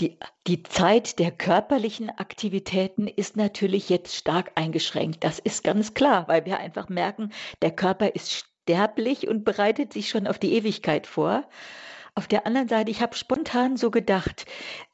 [0.01, 5.25] Die, die Zeit der körperlichen Aktivitäten ist natürlich jetzt stark eingeschränkt.
[5.25, 10.11] Das ist ganz klar, weil wir einfach merken, der Körper ist sterblich und bereitet sich
[10.11, 11.45] schon auf die Ewigkeit vor.
[12.19, 14.47] Auf der anderen Seite, ich habe spontan so gedacht,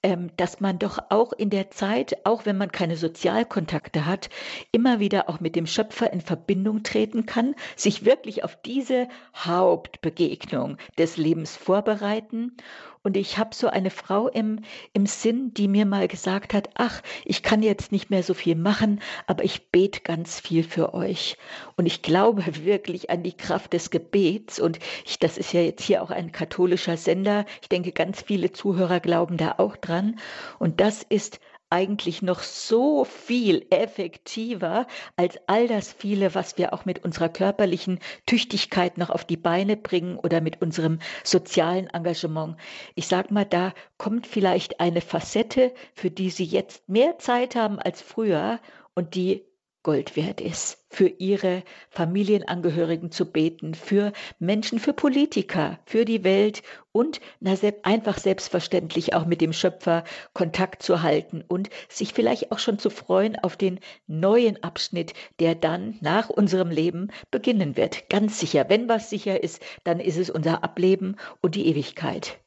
[0.02, 4.28] ähm, dass man doch auch in der Zeit, auch wenn man keine Sozialkontakte hat,
[4.72, 9.06] immer wieder auch mit dem Schöpfer in Verbindung treten kann, sich wirklich auf diese
[9.37, 12.56] Hauptbegegnung des Lebens vorbereiten
[13.03, 14.61] und ich habe so eine Frau im,
[14.93, 18.55] im Sinn, die mir mal gesagt hat, ach, ich kann jetzt nicht mehr so viel
[18.55, 21.37] machen, aber ich bete ganz viel für euch.
[21.77, 24.61] Und ich glaube wirklich an die Kraft des Gebets.
[24.61, 27.45] Und ich, das ist ja jetzt hier auch ein katholischer Sender.
[27.61, 30.21] Ich denke, ganz viele Zuhörer glauben da auch dran.
[30.61, 31.41] Und das ist
[31.72, 37.98] eigentlich noch so viel effektiver als all das viele, was wir auch mit unserer körperlichen
[38.26, 42.56] Tüchtigkeit noch auf die Beine bringen oder mit unserem sozialen Engagement.
[42.94, 47.78] Ich sag mal, da kommt vielleicht eine Facette, für die Sie jetzt mehr Zeit haben
[47.78, 48.61] als früher
[48.94, 49.42] und die
[49.83, 56.62] Gold wert ist, für ihre Familienangehörigen zu beten, für Menschen, für Politiker, für die Welt
[56.92, 62.59] und na, einfach selbstverständlich auch mit dem Schöpfer Kontakt zu halten und sich vielleicht auch
[62.59, 68.09] schon zu freuen auf den neuen Abschnitt, der dann nach unserem Leben beginnen wird.
[68.09, 72.38] Ganz sicher, wenn was sicher ist, dann ist es unser Ableben und die Ewigkeit.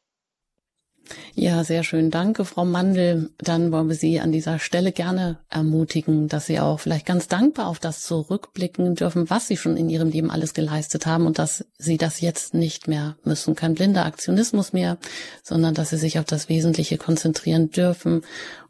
[1.33, 2.11] Ja, sehr schön.
[2.11, 3.29] Danke, Frau Mandel.
[3.37, 7.67] Dann wollen wir Sie an dieser Stelle gerne ermutigen, dass Sie auch vielleicht ganz dankbar
[7.67, 11.65] auf das zurückblicken dürfen, was Sie schon in Ihrem Leben alles geleistet haben und dass
[11.77, 13.55] Sie das jetzt nicht mehr müssen.
[13.55, 14.97] Kein blinder Aktionismus mehr,
[15.43, 18.23] sondern dass Sie sich auf das Wesentliche konzentrieren dürfen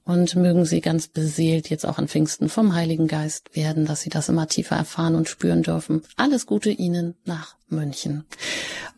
[0.05, 4.09] und mögen Sie ganz beseelt jetzt auch an Pfingsten vom Heiligen Geist werden, dass Sie
[4.09, 6.03] das immer tiefer erfahren und spüren dürfen.
[6.15, 8.25] Alles Gute Ihnen nach München.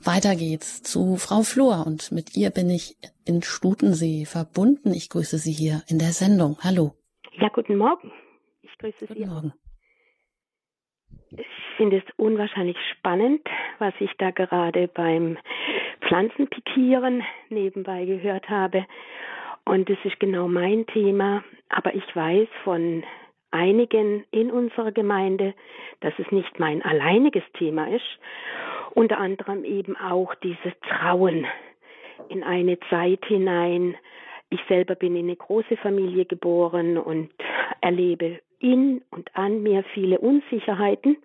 [0.04, 4.94] Weiter geht's zu Frau Flor und mit ihr bin ich in Stutensee verbunden.
[4.94, 6.58] Ich grüße Sie hier in der Sendung.
[6.62, 6.94] Hallo.
[7.40, 8.12] Ja, guten Morgen.
[8.62, 9.20] Ich grüße guten Sie.
[9.20, 9.54] Guten Morgen.
[11.32, 13.42] Ich finde es unwahrscheinlich spannend,
[13.80, 15.38] was ich da gerade beim
[16.08, 18.86] Pflanzenpikieren nebenbei gehört habe.
[19.68, 21.44] Und das ist genau mein Thema.
[21.70, 23.04] Aber ich weiß von
[23.52, 25.54] einigen in unserer Gemeinde,
[26.00, 28.06] dass es nicht mein alleiniges Thema ist.
[28.94, 31.46] Unter anderem eben auch dieses Trauen
[32.30, 33.96] in eine Zeit hinein.
[34.50, 37.30] Ich selber bin in eine große Familie geboren und
[37.82, 41.18] erlebe in und an mir viele Unsicherheiten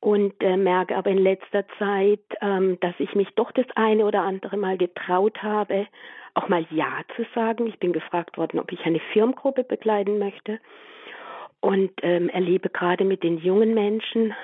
[0.00, 4.20] und äh, merke aber in letzter Zeit, ähm, dass ich mich doch das eine oder
[4.20, 5.86] andere Mal getraut habe,
[6.34, 7.66] auch mal Ja zu sagen.
[7.66, 10.60] Ich bin gefragt worden, ob ich eine Firmengruppe begleiten möchte
[11.60, 14.34] und ähm, erlebe gerade mit den jungen Menschen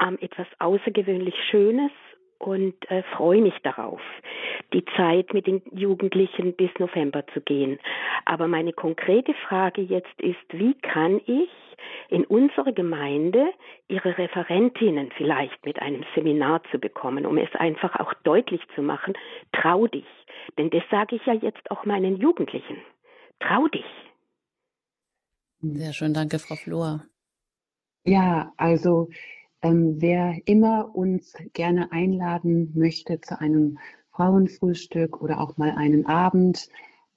[0.00, 1.90] ähm, etwas außergewöhnlich Schönes
[2.44, 4.00] und äh, freue mich darauf,
[4.74, 7.78] die Zeit mit den Jugendlichen bis November zu gehen.
[8.26, 11.48] Aber meine konkrete Frage jetzt ist, wie kann ich
[12.10, 13.46] in unserer Gemeinde
[13.88, 19.14] ihre Referentinnen vielleicht mit einem Seminar zu bekommen, um es einfach auch deutlich zu machen,
[19.52, 20.06] trau dich.
[20.58, 22.76] Denn das sage ich ja jetzt auch meinen Jugendlichen.
[23.40, 23.86] Trau dich.
[25.60, 27.04] Sehr schön, danke, Frau Flor.
[28.04, 29.08] Ja, also
[29.64, 33.78] ähm, wer immer uns gerne einladen möchte zu einem
[34.12, 36.68] Frauenfrühstück oder auch mal einen Abend,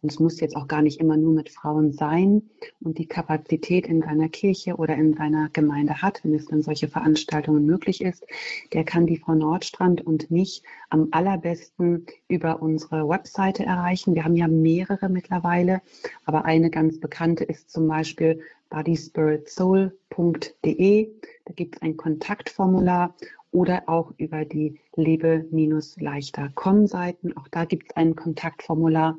[0.03, 2.43] und es muss jetzt auch gar nicht immer nur mit Frauen sein
[2.81, 6.87] und die Kapazität in deiner Kirche oder in deiner Gemeinde hat, wenn es dann solche
[6.87, 8.25] Veranstaltungen möglich ist,
[8.73, 14.13] der kann die Frau Nordstrand und mich am allerbesten über unsere Webseite erreichen.
[14.13, 15.81] Wir haben ja mehrere mittlerweile,
[16.25, 21.11] aber eine ganz bekannte ist zum Beispiel bodyspiritsoul.de.
[21.45, 23.15] Da gibt es ein Kontaktformular
[23.51, 27.35] oder auch über die lebe-leichter.com-Seiten.
[27.37, 29.17] Auch da gibt es ein Kontaktformular.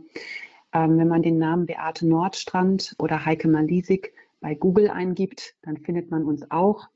[0.72, 6.10] Ähm, wenn man den Namen Beate Nordstrand oder Heike Malisik bei Google eingibt, dann findet
[6.10, 6.88] man uns auch.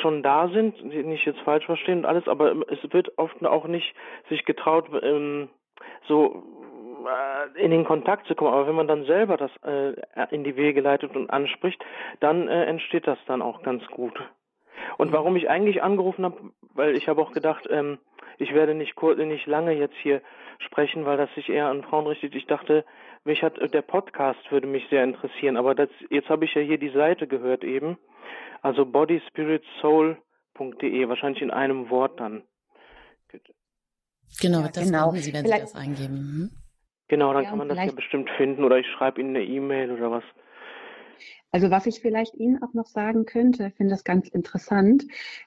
[0.02, 3.96] schon da sind, nicht jetzt falsch verstehen und alles, aber es wird oft auch nicht
[4.30, 5.50] sich getraut ähm,
[6.08, 6.44] so
[7.06, 8.54] äh, in den Kontakt zu kommen.
[8.54, 9.94] Aber wenn man dann selber das äh,
[10.32, 11.84] in die Wege leitet und anspricht,
[12.20, 14.20] dann äh, entsteht das dann auch ganz gut.
[14.98, 16.38] Und warum ich eigentlich angerufen habe,
[16.74, 17.98] weil ich habe auch gedacht, ähm,
[18.38, 20.22] ich werde nicht, nicht lange jetzt hier
[20.60, 22.36] sprechen, weil das sich eher an Frauen richtet.
[22.36, 22.86] Ich dachte,
[23.24, 26.78] mich hat der Podcast würde mich sehr interessieren, aber das, jetzt habe ich ja hier
[26.78, 27.98] die Seite gehört eben,
[28.66, 32.42] also bodyspiritsoul.de, wahrscheinlich in einem Wort dann.
[34.42, 35.12] Genau, ja, das genau.
[35.12, 36.16] Sie, wenn vielleicht, Sie das eingeben.
[36.16, 36.50] Mhm.
[37.08, 39.92] Genau, dann ja, kann man das ja bestimmt finden oder ich schreibe Ihnen eine E-Mail
[39.92, 40.24] oder was.
[41.52, 45.04] Also was ich vielleicht Ihnen auch noch sagen könnte, finde das ganz interessant,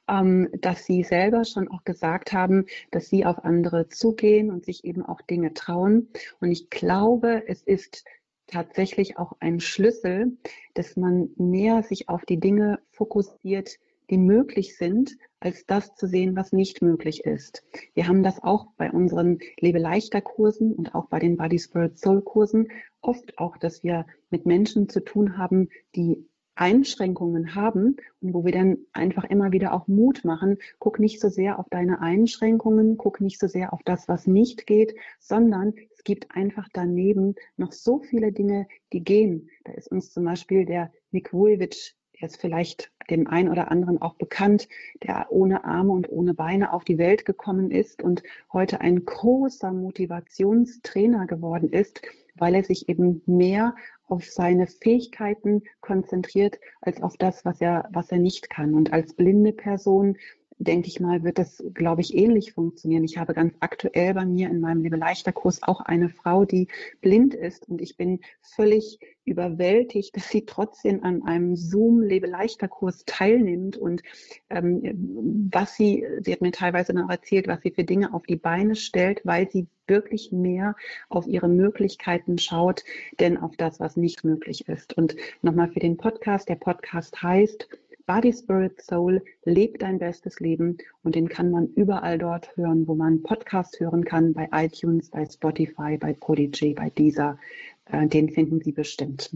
[0.06, 4.84] ähm, dass Sie selber schon auch gesagt haben, dass Sie auf andere zugehen und sich
[4.84, 6.12] eben auch Dinge trauen.
[6.40, 8.04] Und ich glaube, es ist
[8.48, 10.36] tatsächlich auch ein Schlüssel,
[10.74, 13.78] dass man mehr sich auf die Dinge fokussiert,
[14.10, 17.62] die möglich sind, als das zu sehen, was nicht möglich ist.
[17.94, 21.98] Wir haben das auch bei unseren Lebe leichter Kursen und auch bei den Body Spirit
[21.98, 22.68] Soul Kursen
[23.00, 26.26] oft auch, dass wir mit Menschen zu tun haben, die
[26.58, 31.28] Einschränkungen haben und wo wir dann einfach immer wieder auch Mut machen, guck nicht so
[31.28, 36.02] sehr auf deine Einschränkungen, guck nicht so sehr auf das, was nicht geht, sondern es
[36.04, 39.48] gibt einfach daneben noch so viele Dinge, die gehen.
[39.64, 44.02] Da ist uns zum Beispiel der Nick Vujicic der ist vielleicht dem einen oder anderen
[44.02, 44.68] auch bekannt,
[45.02, 49.72] der ohne Arme und ohne Beine auf die Welt gekommen ist und heute ein großer
[49.72, 52.02] Motivationstrainer geworden ist,
[52.34, 53.74] weil er sich eben mehr
[54.08, 58.74] auf seine Fähigkeiten konzentriert als auf das, was er, was er nicht kann.
[58.74, 60.16] Und als blinde Person
[60.58, 63.04] denke ich mal, wird das, glaube ich, ähnlich funktionieren.
[63.04, 66.68] Ich habe ganz aktuell bei mir in meinem Lebeleichter-Kurs auch eine Frau, die
[67.00, 74.02] blind ist und ich bin völlig überwältigt, dass sie trotzdem an einem Zoom-Lebeleichter-Kurs teilnimmt und
[74.50, 78.36] ähm, was sie, sie hat mir teilweise noch erzählt, was sie für Dinge auf die
[78.36, 80.76] Beine stellt, weil sie wirklich mehr
[81.08, 82.84] auf ihre Möglichkeiten schaut,
[83.20, 84.96] denn auf das, was nicht möglich ist.
[84.98, 87.68] Und nochmal für den Podcast, der Podcast heißt,
[88.08, 92.94] Body, Spirit, Soul, lebt dein bestes Leben und den kann man überall dort hören, wo
[92.94, 97.38] man Podcast hören kann, bei iTunes, bei Spotify, bei Prodigy, bei Deezer.
[97.84, 99.30] Äh, den finden Sie bestimmt.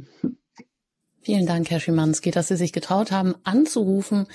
[1.20, 4.27] Vielen Dank, Herr Schimanski, dass Sie sich getraut haben, anzurufen.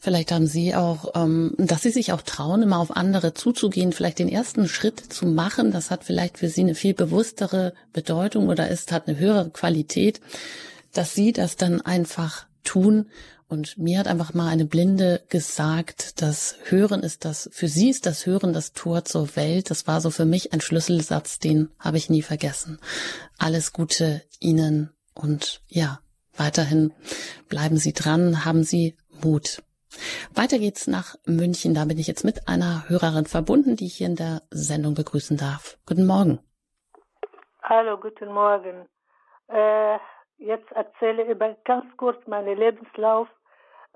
[0.00, 4.18] Vielleicht haben Sie auch, ähm, dass Sie sich auch trauen, immer auf andere zuzugehen, vielleicht
[4.18, 5.70] den ersten Schritt zu machen.
[5.70, 10.20] Das hat vielleicht für Sie eine viel bewusstere Bedeutung oder ist, hat eine höhere Qualität,
[10.92, 13.06] dass Sie das dann einfach tun
[13.48, 18.06] und mir hat einfach mal eine Blinde gesagt, das Hören ist das, für sie ist
[18.06, 19.70] das Hören das Tor zur Welt.
[19.70, 22.80] Das war so für mich ein Schlüsselsatz, den habe ich nie vergessen.
[23.38, 26.00] Alles Gute Ihnen und ja,
[26.36, 26.92] weiterhin
[27.48, 29.62] bleiben Sie dran, haben Sie Mut.
[30.34, 31.74] Weiter geht's nach München.
[31.74, 35.36] Da bin ich jetzt mit einer Hörerin verbunden, die ich hier in der Sendung begrüßen
[35.36, 35.78] darf.
[35.86, 36.40] Guten Morgen.
[37.62, 38.86] Hallo, guten Morgen.
[39.48, 39.98] Äh,
[40.38, 43.28] jetzt erzähle ich über ganz kurz meinen Lebenslauf.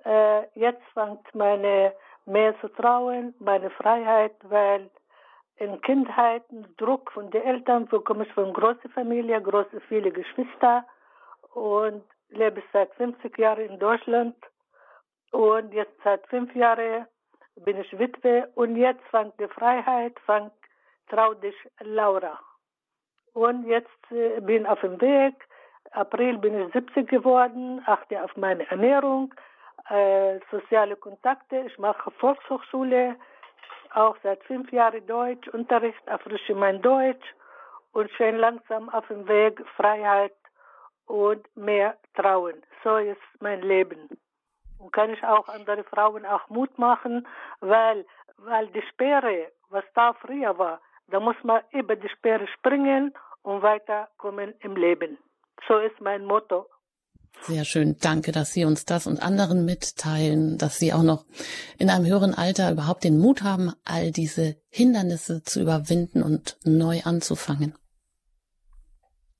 [0.05, 1.93] Äh, jetzt fängt meine
[2.27, 4.91] mehr zu trauen, meine Freiheit, weil
[5.57, 6.45] in Kindheit
[6.79, 10.85] Druck von den Eltern, so komme ich von großer Familie, große viele Geschwister
[11.53, 14.37] und lebe seit 50 Jahren in Deutschland
[15.33, 17.07] und jetzt seit fünf Jahren
[17.57, 20.53] bin ich Witwe und jetzt fängt die Freiheit, fängt
[21.09, 22.39] trau dich Laura.
[23.33, 25.35] Und jetzt äh, bin auf dem Weg.
[25.93, 29.35] April bin ich 70 geworden, achte auf meine Ernährung,
[29.89, 31.65] äh, soziale Kontakte.
[31.67, 33.17] Ich mache Volkshochschule,
[33.95, 37.35] auch seit fünf Jahren Deutsch, Unterricht, erfrische mein Deutsch
[37.93, 40.35] und schön langsam auf dem Weg Freiheit
[41.07, 42.63] und mehr Trauen.
[42.85, 44.09] So ist mein Leben.
[44.79, 47.27] Und kann ich auch andere Frauen auch Mut machen,
[47.61, 48.07] weil,
[48.39, 53.13] weil die Sperre, was da früher war, da muss man über die Sperre springen
[53.43, 55.19] und weiterkommen im Leben.
[55.69, 56.67] So ist mein Motto.
[57.43, 57.97] Sehr schön.
[58.01, 61.25] Danke, dass Sie uns das und anderen mitteilen, dass Sie auch noch
[61.79, 67.01] in einem höheren Alter überhaupt den Mut haben, all diese Hindernisse zu überwinden und neu
[67.05, 67.75] anzufangen.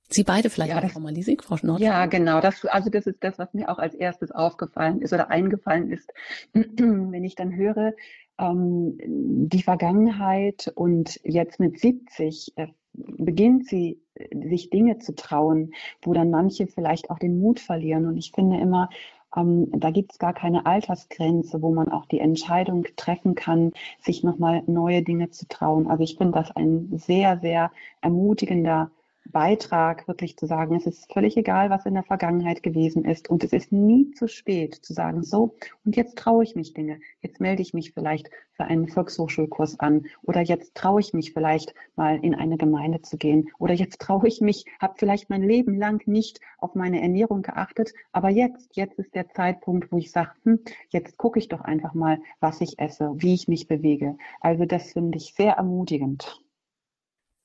[0.09, 1.81] Sie beide vielleicht, ja, das, Frau Malisik, Frau Nord.
[1.81, 2.41] Ja, genau.
[2.41, 6.11] Das, also das ist das, was mir auch als erstes aufgefallen ist oder eingefallen ist,
[6.53, 7.93] wenn ich dann höre,
[8.39, 14.01] ähm, die Vergangenheit und jetzt mit 70 äh, beginnt sie,
[14.33, 15.73] sich Dinge zu trauen,
[16.03, 18.07] wo dann manche vielleicht auch den Mut verlieren.
[18.07, 18.91] Und ich finde immer,
[19.37, 24.25] ähm, da gibt es gar keine Altersgrenze, wo man auch die Entscheidung treffen kann, sich
[24.25, 25.87] nochmal neue Dinge zu trauen.
[25.87, 27.71] Also ich finde das ein sehr, sehr
[28.01, 28.91] ermutigender
[29.31, 33.31] Beitrag, wirklich zu sagen, es ist völlig egal, was in der Vergangenheit gewesen ist.
[33.31, 35.55] Und es ist nie zu spät zu sagen, so,
[35.85, 37.01] und jetzt traue ich mich Dinge.
[37.21, 40.07] Jetzt melde ich mich vielleicht für einen Volkshochschulkurs an.
[40.23, 43.51] Oder jetzt traue ich mich vielleicht mal in eine Gemeinde zu gehen.
[43.59, 47.95] Oder jetzt traue ich mich, habe vielleicht mein Leben lang nicht auf meine Ernährung geachtet.
[48.13, 50.61] Aber jetzt, jetzt ist der Zeitpunkt, wo ich sage, hm,
[50.91, 54.17] jetzt gucke ich doch einfach mal, was ich esse, wie ich mich bewege.
[54.41, 56.43] Also das finde ich sehr ermutigend.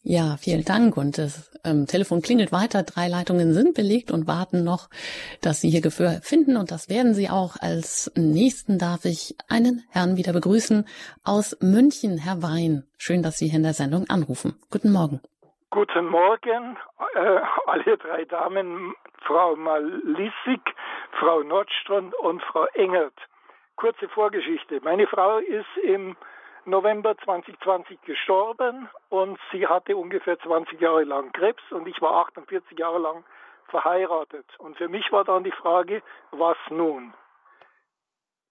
[0.07, 0.97] Ja, vielen Dank.
[0.97, 2.83] Und das ähm, Telefon klingelt weiter.
[2.83, 4.87] Drei Leitungen sind belegt und warten noch,
[5.41, 6.57] dass Sie hier Gehör finden.
[6.57, 7.55] Und das werden Sie auch.
[7.59, 10.85] Als nächsten darf ich einen Herrn wieder begrüßen
[11.23, 12.83] aus München, Herr Wein.
[12.99, 14.53] Schön, dass Sie hier in der Sendung anrufen.
[14.69, 15.21] Guten Morgen.
[15.71, 16.77] Guten Morgen,
[17.15, 18.93] äh, alle drei Damen,
[19.25, 20.61] Frau Malissig,
[21.19, 23.15] Frau Nordstrand und Frau Engert.
[23.75, 24.81] Kurze Vorgeschichte.
[24.83, 26.15] Meine Frau ist im
[26.65, 32.77] November 2020 gestorben und sie hatte ungefähr 20 Jahre lang Krebs und ich war 48
[32.77, 33.23] Jahre lang
[33.67, 34.45] verheiratet.
[34.57, 36.01] Und für mich war dann die Frage,
[36.31, 37.13] was nun?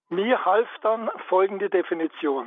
[0.08, 2.46] Mir half dann folgende Definition.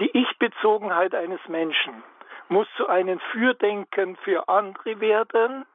[0.00, 2.02] Die Ich-Bezogenheit eines Menschen
[2.48, 5.66] muss zu einem Fürdenken für andere werden,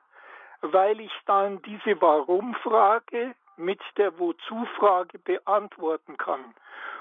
[0.61, 6.53] weil ich dann diese Warum-Frage mit der Wozu-Frage beantworten kann.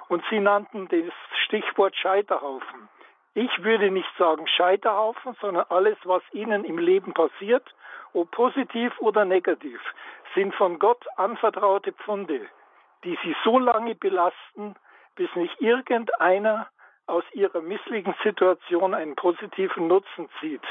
[0.09, 1.13] Und Sie nannten das
[1.45, 2.89] Stichwort Scheiterhaufen.
[3.35, 7.75] Ich würde nicht sagen Scheiterhaufen, sondern alles, was Ihnen im Leben passiert,
[8.13, 9.81] ob positiv oder negativ,
[10.35, 12.41] sind von Gott anvertraute Pfunde,
[13.03, 14.77] die Sie so lange belasten,
[15.17, 16.69] bis nicht irgendeiner
[17.07, 20.63] aus Ihrer misslichen Situation einen positiven Nutzen zieht.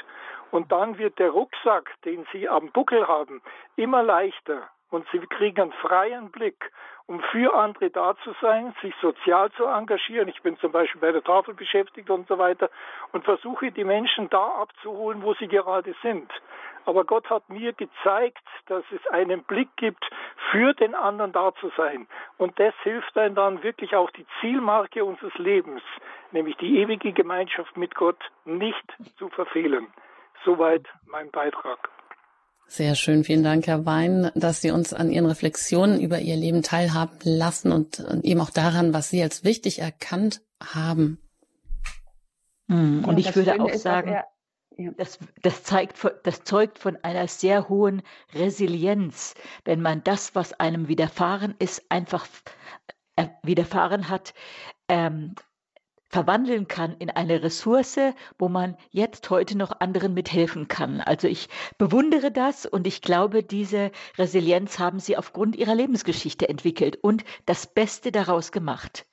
[0.52, 3.42] Und dann wird der Rucksack, den Sie am Buckel haben,
[3.76, 6.72] immer leichter und Sie kriegen einen freien Blick
[7.06, 10.30] um für andere da zu sein, sich sozial zu engagieren.
[10.30, 12.70] Ich bin zum Beispiel bei der Tafel beschäftigt und so weiter
[13.12, 16.32] und versuche die Menschen da abzuholen, wo sie gerade sind.
[16.86, 20.04] Aber Gott hat mir gezeigt, dass es einen Blick gibt,
[20.52, 22.08] für den anderen da zu sein.
[22.38, 25.82] Und das hilft einem dann wirklich auch die Zielmarke unseres Lebens,
[26.32, 28.86] nämlich die ewige Gemeinschaft mit Gott, nicht
[29.18, 29.88] zu verfehlen.
[30.44, 31.89] Soweit mein Beitrag.
[32.68, 33.24] Sehr schön.
[33.24, 37.72] Vielen Dank, Herr Wein, dass Sie uns an Ihren Reflexionen über Ihr Leben teilhaben lassen
[37.72, 41.20] und, eben auch daran, was Sie als wichtig erkannt haben.
[42.68, 44.16] Hm, und ja, ich würde auch sagen,
[44.78, 44.91] ja.
[44.97, 48.01] das, das, zeigt, das zeugt von einer sehr hohen
[48.34, 49.36] Resilienz,
[49.66, 52.26] wenn man das, was einem widerfahren ist, einfach
[53.16, 54.34] äh, widerfahren hat,
[54.88, 55.36] ähm,
[56.14, 57.97] verwandeln kann in eine Ressource,
[58.38, 61.01] wo man jetzt heute noch anderen mithelfen kann.
[61.01, 61.49] Also ich
[61.80, 67.66] bewundere das und ich glaube, diese Resilienz haben Sie aufgrund Ihrer Lebensgeschichte entwickelt und das
[67.66, 69.07] Beste daraus gemacht.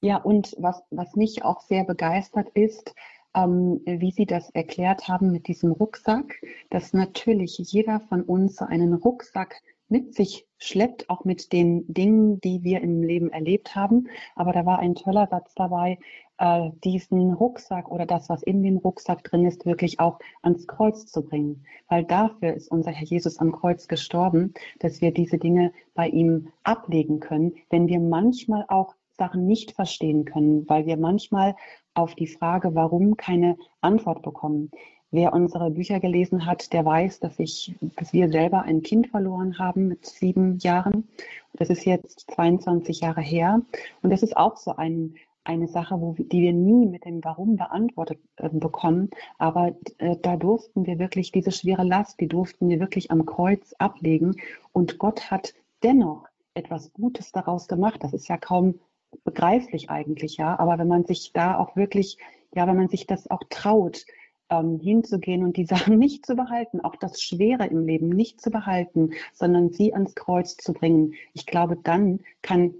[0.00, 2.94] Ja, und was, was mich auch sehr begeistert ist,
[3.34, 8.94] ähm, wie Sie das erklärt haben mit diesem Rucksack, dass natürlich jeder von uns einen
[8.94, 14.08] Rucksack mit sich schleppt, auch mit den Dingen, die wir im Leben erlebt haben.
[14.34, 15.98] Aber da war ein toller Satz dabei,
[16.38, 21.06] äh, diesen Rucksack oder das, was in dem Rucksack drin ist, wirklich auch ans Kreuz
[21.06, 21.64] zu bringen.
[21.88, 26.48] Weil dafür ist unser Herr Jesus am Kreuz gestorben, dass wir diese Dinge bei ihm
[26.62, 31.54] ablegen können, wenn wir manchmal auch Sachen nicht verstehen können, weil wir manchmal
[31.94, 34.70] auf die Frage, warum keine Antwort bekommen.
[35.14, 39.60] Wer unsere Bücher gelesen hat, der weiß, dass ich, dass wir selber ein Kind verloren
[39.60, 41.06] haben mit sieben Jahren.
[41.52, 43.62] Das ist jetzt 22 Jahre her.
[44.02, 47.54] Und das ist auch so ein, eine Sache, wo, die wir nie mit dem Warum
[47.54, 49.08] beantwortet äh, bekommen.
[49.38, 53.72] Aber äh, da durften wir wirklich diese schwere Last, die durften wir wirklich am Kreuz
[53.78, 54.34] ablegen.
[54.72, 55.54] Und Gott hat
[55.84, 58.02] dennoch etwas Gutes daraus gemacht.
[58.02, 58.80] Das ist ja kaum
[59.22, 60.58] begreiflich eigentlich, ja.
[60.58, 62.18] Aber wenn man sich da auch wirklich,
[62.52, 64.06] ja, wenn man sich das auch traut,
[64.50, 68.50] ähm, hinzugehen und die Sachen nicht zu behalten, auch das Schwere im Leben nicht zu
[68.50, 71.14] behalten, sondern sie ans Kreuz zu bringen.
[71.32, 72.74] Ich glaube, dann kann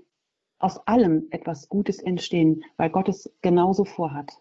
[0.59, 4.33] aus allem etwas Gutes entstehen, weil Gott es genauso vorhat.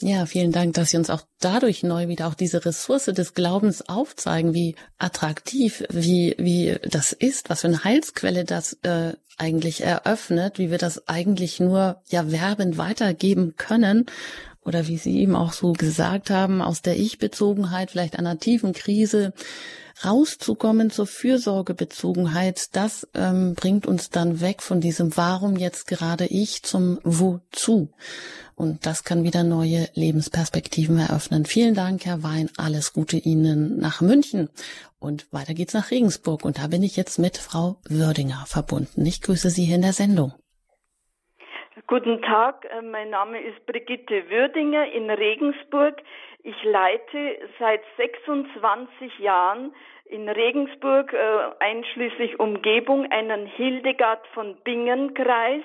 [0.00, 3.88] Ja, vielen Dank, dass Sie uns auch dadurch neu wieder auch diese Ressource des Glaubens
[3.88, 10.58] aufzeigen, wie attraktiv, wie, wie das ist, was für eine Heilsquelle das äh, eigentlich eröffnet,
[10.58, 14.06] wie wir das eigentlich nur ja werbend weitergeben können
[14.64, 19.32] oder wie Sie eben auch so gesagt haben, aus der Ich-Bezogenheit, vielleicht einer tiefen Krise
[20.04, 26.62] rauszukommen zur Fürsorgebezogenheit, das ähm, bringt uns dann weg von diesem Warum jetzt gerade ich
[26.62, 27.90] zum Wozu.
[28.62, 31.46] Und das kann wieder neue Lebensperspektiven eröffnen.
[31.46, 32.48] Vielen Dank, Herr Wein.
[32.56, 34.50] Alles Gute Ihnen nach München.
[35.00, 36.44] Und weiter geht's nach Regensburg.
[36.44, 39.04] Und da bin ich jetzt mit Frau Würdinger verbunden.
[39.04, 40.30] Ich grüße Sie hier in der Sendung.
[41.88, 46.00] Guten Tag, äh, mein Name ist Brigitte Würdinger in Regensburg.
[46.44, 47.18] Ich leite
[47.58, 49.74] seit 26 Jahren
[50.06, 51.18] in Regensburg, äh,
[51.58, 55.64] einschließlich Umgebung, einen Hildegard von Bingen Kreis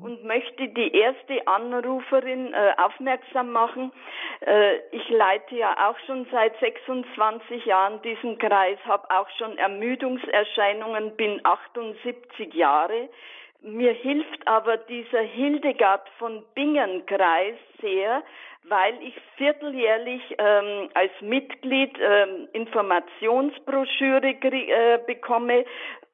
[0.00, 3.92] und möchte die erste Anruferin äh, aufmerksam machen.
[4.40, 11.16] Äh, ich leite ja auch schon seit 26 Jahren diesen Kreis, habe auch schon Ermüdungserscheinungen,
[11.16, 13.08] bin 78 Jahre.
[13.60, 18.22] Mir hilft aber dieser Hildegard von Bingen-Kreis sehr,
[18.68, 25.64] weil ich vierteljährlich ähm, als Mitglied ähm, Informationsbroschüre äh, bekomme,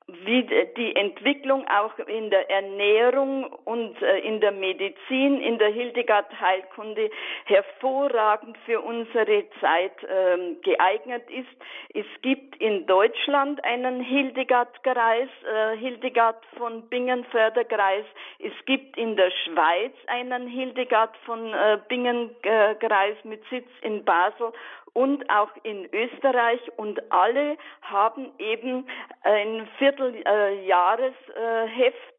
[0.07, 0.43] wie
[0.77, 7.11] die Entwicklung auch in der Ernährung und äh, in der Medizin, in der Hildegard Heilkunde
[7.47, 11.49] hervorragend für unsere Zeit ähm, geeignet ist.
[11.95, 18.05] Es gibt in Deutschland einen Hildegard-Kreis, äh, Hildegard von Bingen-Förderkreis.
[18.41, 24.53] Es gibt in der Schweiz einen Hildegard von äh, Bingen-Kreis mit Sitz in Basel
[24.95, 28.87] und auch in Österreich und alle haben eben
[29.23, 32.15] ein Vierteljahresheft,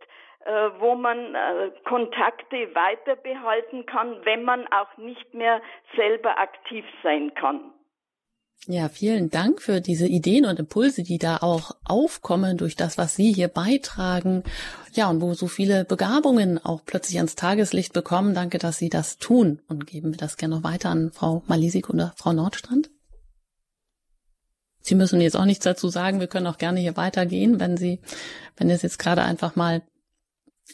[0.46, 5.62] äh, wo man äh, Kontakte weiter behalten kann, wenn man auch nicht mehr
[5.96, 7.72] selber aktiv sein kann.
[8.68, 13.16] Ja, vielen Dank für diese Ideen und Impulse, die da auch aufkommen durch das, was
[13.16, 14.43] Sie hier beitragen.
[14.93, 18.34] Ja, und wo so viele Begabungen auch plötzlich ans Tageslicht bekommen.
[18.34, 19.62] Danke, dass Sie das tun.
[19.68, 22.89] Und geben wir das gerne noch weiter an Frau Malisik oder Frau Nordstrand.
[24.82, 26.20] Sie müssen jetzt auch nichts dazu sagen.
[26.20, 27.99] Wir können auch gerne hier weitergehen, wenn Sie,
[28.58, 29.84] wenn es jetzt gerade einfach mal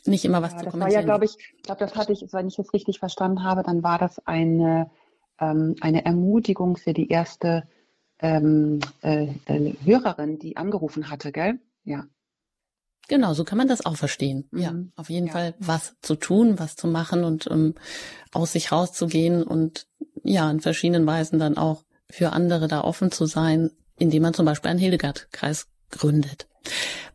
[0.06, 0.96] nicht immer was ja, zu das kommentieren.
[0.96, 3.64] War ja, glaube ich, ich glaube, das hatte ich, wenn ich es richtig verstanden habe,
[3.64, 4.90] dann war das eine,
[5.42, 7.68] ähm, eine Ermutigung für die erste
[8.20, 11.60] ähm, äh, äh, Hörerin, die angerufen hatte, gell?
[11.84, 12.06] Ja.
[13.08, 14.48] Genau, so kann man das auch verstehen.
[14.52, 14.62] Mhm.
[14.62, 15.34] Ja, auf jeden ja.
[15.34, 17.76] Fall was zu tun, was zu machen und um, ähm,
[18.32, 19.88] aus sich rauszugehen und
[20.24, 24.46] ja, in verschiedenen Weisen dann auch für andere da offen zu sein, indem man zum
[24.46, 26.48] Beispiel einen Hildegard-Kreis gründet.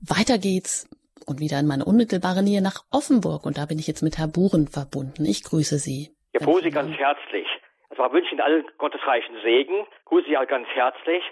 [0.00, 0.88] Weiter geht's
[1.24, 4.28] und wieder in meine unmittelbare Nähe nach Offenburg und da bin ich jetzt mit Herr
[4.28, 5.24] Buren verbunden.
[5.24, 6.10] Ich grüße Sie.
[6.32, 7.46] Ich grüße Sie ganz herzlich.
[7.96, 11.24] Zwar wünsche Ihnen allen gottesreichen Segen, grüße Sie alle ganz herzlich.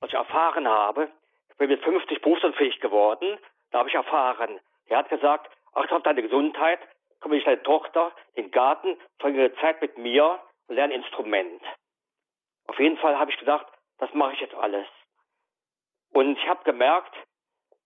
[0.00, 1.10] Was ich erfahren habe,
[1.50, 3.38] ich bin mit 50 berufsunfähig geworden,
[3.70, 6.80] da habe ich erfahren, er hat gesagt, achte auf deine Gesundheit,
[7.20, 11.62] komm ich deine Tochter, den Garten, verbringe Zeit mit mir und lerne Instrument.
[12.66, 13.66] Auf jeden Fall habe ich gedacht,
[13.98, 14.86] das mache ich jetzt alles.
[16.14, 17.14] Und ich habe gemerkt,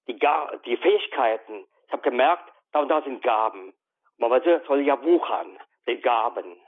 [0.07, 3.75] die, Gar die Fähigkeiten, ich habe gemerkt, da und da sind Gaben.
[4.19, 4.31] Man
[4.69, 5.59] soll ja wuchern,
[5.89, 6.64] den Gaben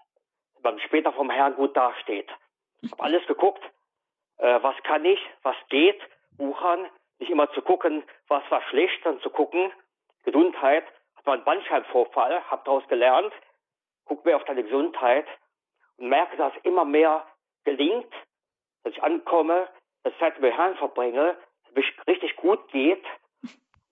[0.66, 2.28] man später vom Herrn gut dasteht.
[2.80, 3.62] Ich habe alles geguckt,
[4.38, 6.00] äh, was kann ich, was geht,
[6.38, 6.86] wuchern,
[7.18, 9.72] nicht immer zu gucken, was war schlecht, dann zu gucken,
[10.24, 13.32] Gesundheit, hat man einen Bandscheibenvorfall, habe daraus gelernt,
[14.06, 15.26] guck mehr auf deine Gesundheit
[15.98, 17.24] und merke, dass immer mehr
[17.64, 18.12] gelingt,
[18.82, 19.68] dass ich ankomme,
[20.02, 23.04] dass ich Zeit mit dem Herrn verbringe, dass es mich richtig gut geht.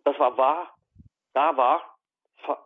[0.03, 0.75] Das war wahr,
[1.35, 1.97] da war,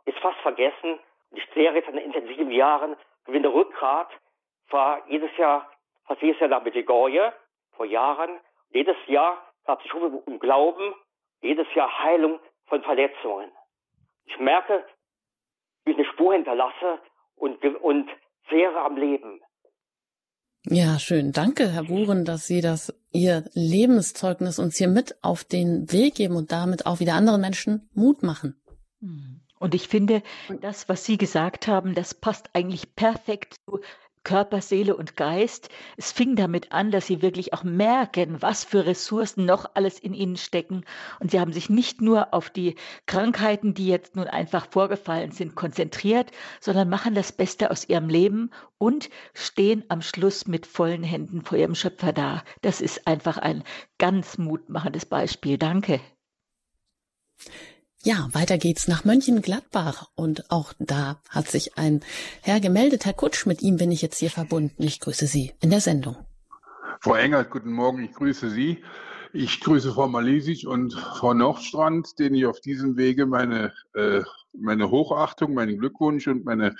[0.06, 0.98] ist fast vergessen.
[1.32, 2.96] Ich zehre jetzt in intensiven Jahren
[3.28, 4.08] gewinne Rückgrat,
[4.70, 5.70] war jedes Jahr,
[6.06, 7.32] fast jedes Jahr nach Medjugorje,
[7.76, 8.40] vor Jahren.
[8.70, 10.94] Jedes Jahr gab es Schule um Glauben,
[11.40, 13.50] jedes Jahr Heilung von Verletzungen.
[14.24, 14.84] Ich merke,
[15.84, 17.00] wie ich eine Spur hinterlasse
[17.36, 18.10] und, und
[18.50, 19.40] Seele am Leben.
[20.64, 21.32] Ja, schön.
[21.32, 26.36] Danke, Herr Buren, dass Sie das, Ihr Lebenszeugnis uns hier mit auf den Weg geben
[26.36, 28.60] und damit auch wieder anderen Menschen Mut machen.
[29.00, 29.47] Hm.
[29.58, 30.22] Und ich finde,
[30.60, 33.80] das, was Sie gesagt haben, das passt eigentlich perfekt zu
[34.28, 35.70] Körper, Seele und Geist.
[35.96, 40.12] Es fing damit an, dass sie wirklich auch merken, was für Ressourcen noch alles in
[40.12, 40.84] ihnen stecken.
[41.18, 42.74] Und sie haben sich nicht nur auf die
[43.06, 46.30] Krankheiten, die jetzt nun einfach vorgefallen sind, konzentriert,
[46.60, 51.56] sondern machen das Beste aus ihrem Leben und stehen am Schluss mit vollen Händen vor
[51.56, 52.42] ihrem Schöpfer da.
[52.60, 53.64] Das ist einfach ein
[53.96, 55.56] ganz mutmachendes Beispiel.
[55.56, 56.00] Danke.
[58.08, 62.00] Ja, weiter geht's nach Mönchengladbach und auch da hat sich ein
[62.40, 64.82] Herr gemeldet, Herr Kutsch, mit ihm bin ich jetzt hier verbunden.
[64.82, 66.16] Ich grüße Sie in der Sendung.
[67.02, 68.82] Frau Engert, guten Morgen, ich grüße Sie.
[69.34, 74.22] Ich grüße Frau Malesic und Frau Nordstrand, denen ich auf diesem Wege meine, äh,
[74.54, 76.76] meine Hochachtung, meinen Glückwunsch und meine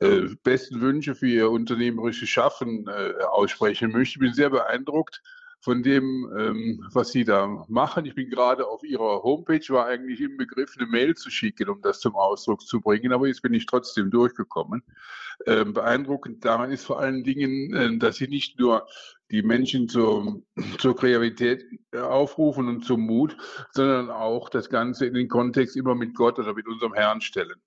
[0.00, 4.16] äh, besten Wünsche für ihr unternehmerisches Schaffen äh, aussprechen möchte.
[4.16, 5.22] Ich bin sehr beeindruckt
[5.60, 8.06] von dem, ähm, was Sie da machen.
[8.06, 11.80] Ich bin gerade auf Ihrer Homepage, war eigentlich im Begriff, eine Mail zu schicken, um
[11.82, 14.82] das zum Ausdruck zu bringen, aber jetzt bin ich trotzdem durchgekommen.
[15.46, 18.86] Ähm, beeindruckend daran ist vor allen Dingen, äh, dass Sie nicht nur
[19.30, 20.42] die Menschen zur,
[20.78, 23.36] zur Kreativität äh, aufrufen und zum Mut,
[23.72, 27.60] sondern auch das Ganze in den Kontext immer mit Gott oder mit unserem Herrn stellen.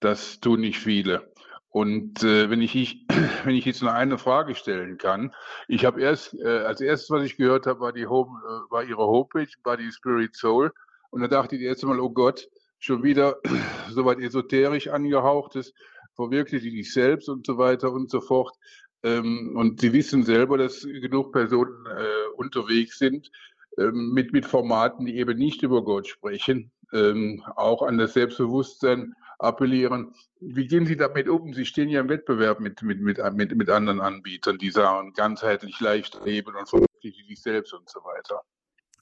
[0.00, 1.32] Das tun nicht viele.
[1.76, 3.04] Und äh, wenn, ich, ich,
[3.44, 5.34] wenn ich jetzt nur eine Frage stellen kann,
[5.68, 9.06] ich habe erst, äh, als erstes, was ich gehört habe, war, die äh, war ihre
[9.06, 10.72] Homepage, Body Spirit Soul.
[11.10, 12.48] Und da dachte ich erst einmal, oh Gott,
[12.78, 13.36] schon wieder
[13.90, 15.74] so weit esoterisch angehauchtes,
[16.14, 18.56] verwirkliche dich selbst und so weiter und so fort.
[19.02, 23.30] Ähm, und Sie wissen selber, dass genug Personen äh, unterwegs sind
[23.76, 29.12] ähm, mit, mit Formaten, die eben nicht über Gott sprechen, ähm, auch an das Selbstbewusstsein
[29.38, 30.14] appellieren.
[30.40, 31.52] Wie gehen Sie damit um?
[31.54, 35.80] Sie stehen ja im Wettbewerb mit, mit, mit, mit, mit anderen Anbietern, die sagen, ganzheitlich
[35.80, 38.42] leicht leben und verwirklichen sich selbst und so weiter.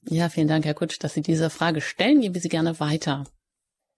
[0.07, 2.21] Ja, vielen Dank, Herr Kutsch, dass Sie diese Frage stellen.
[2.21, 3.23] Geben wir sie gerne weiter.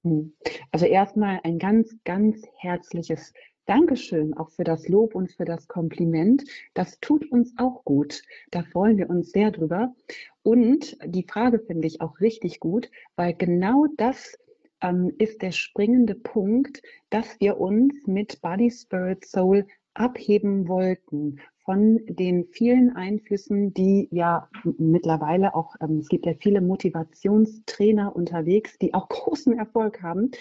[0.03, 0.33] Hm.
[0.71, 3.33] Also erstmal ein ganz, ganz herzliches
[3.65, 6.43] Dankeschön auch für das Lob und für das Kompliment.
[6.73, 8.21] Das tut uns auch gut.
[8.51, 9.93] Da freuen wir uns sehr drüber.
[10.41, 14.37] Und die Frage finde ich auch richtig gut, weil genau das
[14.81, 21.99] ähm, ist der springende Punkt, dass wir uns mit Body, Spirit, Soul abheben wollten von
[22.05, 28.93] den vielen Einflüssen, die ja mittlerweile auch, ähm, es gibt ja viele Motivationstrainer unterwegs, die
[28.93, 30.31] auch großen Erfolg haben,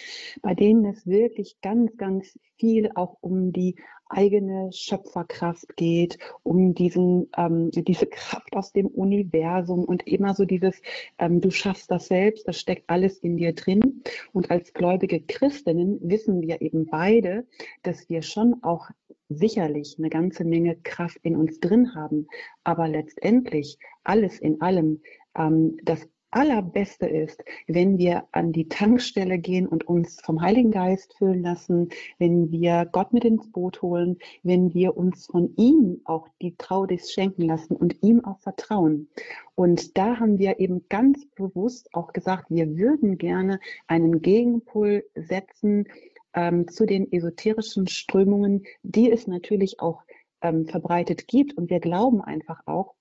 [0.40, 3.74] bei denen es wirklich ganz, ganz viel auch um die
[4.08, 10.80] eigene Schöpferkraft geht, um diesen, ähm, diese Kraft aus dem Universum und immer so dieses,
[11.18, 14.02] ähm, du schaffst das selbst, das steckt alles in dir drin.
[14.32, 17.46] Und als gläubige Christinnen wissen wir eben beide,
[17.82, 18.90] dass wir schon auch
[19.28, 22.28] sicherlich eine ganze Menge Kraft in uns drin haben,
[22.64, 25.02] aber letztendlich alles in allem
[25.36, 31.14] ähm, das Allerbeste ist, wenn wir an die Tankstelle gehen und uns vom Heiligen Geist
[31.16, 36.28] füllen lassen, wenn wir Gott mit ins Boot holen, wenn wir uns von ihm auch
[36.42, 39.08] die Traudis schenken lassen und ihm auch vertrauen.
[39.54, 45.86] Und da haben wir eben ganz bewusst auch gesagt, wir würden gerne einen Gegenpol setzen
[46.34, 50.02] ähm, zu den esoterischen Strömungen, die es natürlich auch
[50.42, 51.56] ähm, verbreitet gibt.
[51.56, 52.95] Und wir glauben einfach auch,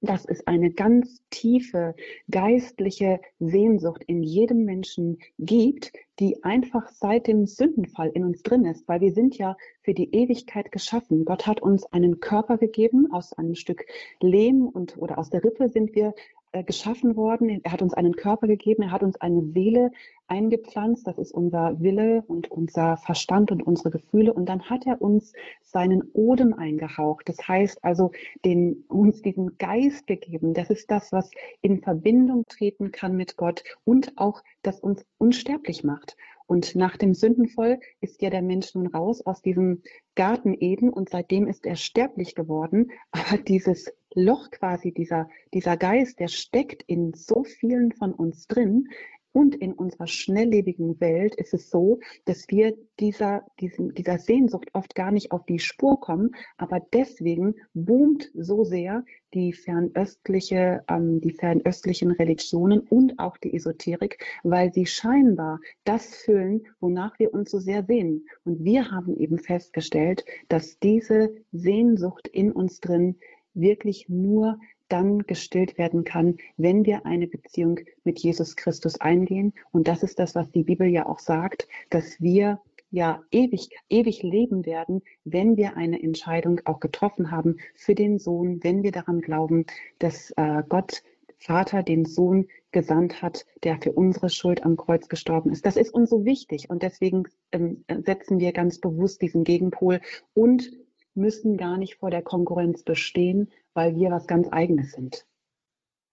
[0.00, 1.94] dass es eine ganz tiefe
[2.30, 8.86] geistliche Sehnsucht in jedem Menschen gibt, die einfach seit dem Sündenfall in uns drin ist,
[8.88, 11.24] weil wir sind ja für die Ewigkeit geschaffen.
[11.24, 13.84] Gott hat uns einen Körper gegeben aus einem Stück
[14.20, 16.14] Lehm und oder aus der Rippe sind wir
[16.52, 17.60] geschaffen worden.
[17.62, 19.90] Er hat uns einen Körper gegeben, er hat uns eine Seele
[20.28, 24.32] eingepflanzt, das ist unser Wille und unser Verstand und unsere Gefühle.
[24.32, 25.32] Und dann hat er uns
[25.62, 27.28] seinen Odem eingehaucht.
[27.28, 28.12] Das heißt also,
[28.44, 30.54] den, uns diesen Geist gegeben.
[30.54, 31.30] Das ist das, was
[31.60, 36.16] in Verbindung treten kann mit Gott und auch, das uns unsterblich macht.
[36.48, 39.82] Und nach dem Sündenfall ist ja der Mensch nun raus aus diesem
[40.14, 42.90] Garten Eden und seitdem ist er sterblich geworden.
[43.10, 48.88] Aber dieses Loch quasi, dieser, dieser Geist, der steckt in so vielen von uns drin.
[49.32, 54.94] Und in unserer schnelllebigen Welt ist es so, dass wir dieser, diesen, dieser Sehnsucht oft
[54.94, 56.34] gar nicht auf die Spur kommen.
[56.56, 59.04] Aber deswegen boomt so sehr
[59.34, 66.66] die fernöstliche, ähm, die fernöstlichen Religionen und auch die Esoterik, weil sie scheinbar das füllen,
[66.80, 68.26] wonach wir uns so sehr sehnen.
[68.44, 73.16] Und wir haben eben festgestellt, dass diese Sehnsucht in uns drin
[73.54, 79.52] wirklich nur dann gestillt werden kann, wenn wir eine Beziehung mit Jesus Christus eingehen.
[79.70, 84.22] Und das ist das, was die Bibel ja auch sagt, dass wir ja ewig, ewig
[84.22, 89.20] leben werden, wenn wir eine Entscheidung auch getroffen haben für den Sohn, wenn wir daran
[89.20, 89.66] glauben,
[89.98, 91.02] dass äh, Gott
[91.38, 95.64] Vater den Sohn gesandt hat, der für unsere Schuld am Kreuz gestorben ist.
[95.64, 100.00] Das ist uns so wichtig und deswegen ähm, setzen wir ganz bewusst diesen Gegenpol
[100.34, 100.70] und
[101.18, 105.26] müssen gar nicht vor der Konkurrenz bestehen, weil wir was ganz eigenes sind.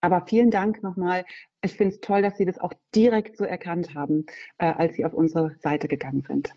[0.01, 1.25] Aber vielen Dank nochmal.
[1.63, 4.25] Ich finde es toll, dass Sie das auch direkt so erkannt haben,
[4.57, 6.51] äh, als Sie auf unsere Seite gegangen sind.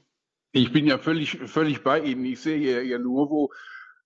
[0.53, 2.25] Ich bin ja völlig, völlig bei Ihnen.
[2.25, 3.51] Ich sehe ja nur, wo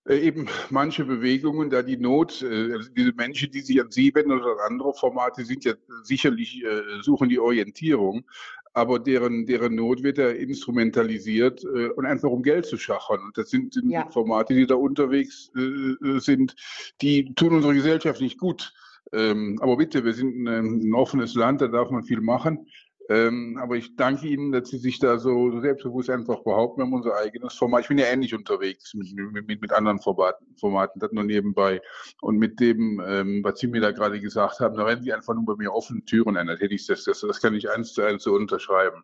[0.05, 4.13] äh, eben manche Bewegungen, da die Not, äh, also diese Menschen, die sich an Sie
[4.13, 5.73] wenden oder an andere Formate, sind ja
[6.03, 8.25] sicherlich, äh, suchen die Orientierung,
[8.73, 13.21] aber deren, deren Not wird ja instrumentalisiert und einfach um Geld zu schachern.
[13.23, 14.09] Und das sind, sind ja.
[14.09, 16.55] Formate, die da unterwegs sind,
[17.01, 18.73] die tun unserer Gesellschaft nicht gut.
[19.11, 22.67] Ähm, aber bitte, wir sind ein, ein offenes Land, da darf man viel machen.
[23.09, 26.79] Ähm, aber ich danke Ihnen, dass Sie sich da so selbstbewusst einfach behaupten.
[26.79, 27.81] Wir haben unser eigenes Format.
[27.81, 31.81] Ich bin ja ähnlich unterwegs mit, mit, mit anderen Formaten, Formaten, das nur nebenbei.
[32.21, 35.33] Und mit dem, ähm, was Sie mir da gerade gesagt haben, da rennen Sie einfach
[35.33, 36.47] nur bei mir offene Türen ein.
[36.47, 39.03] Das, hätte ich, das, das, das kann ich eins zu eins so unterschreiben.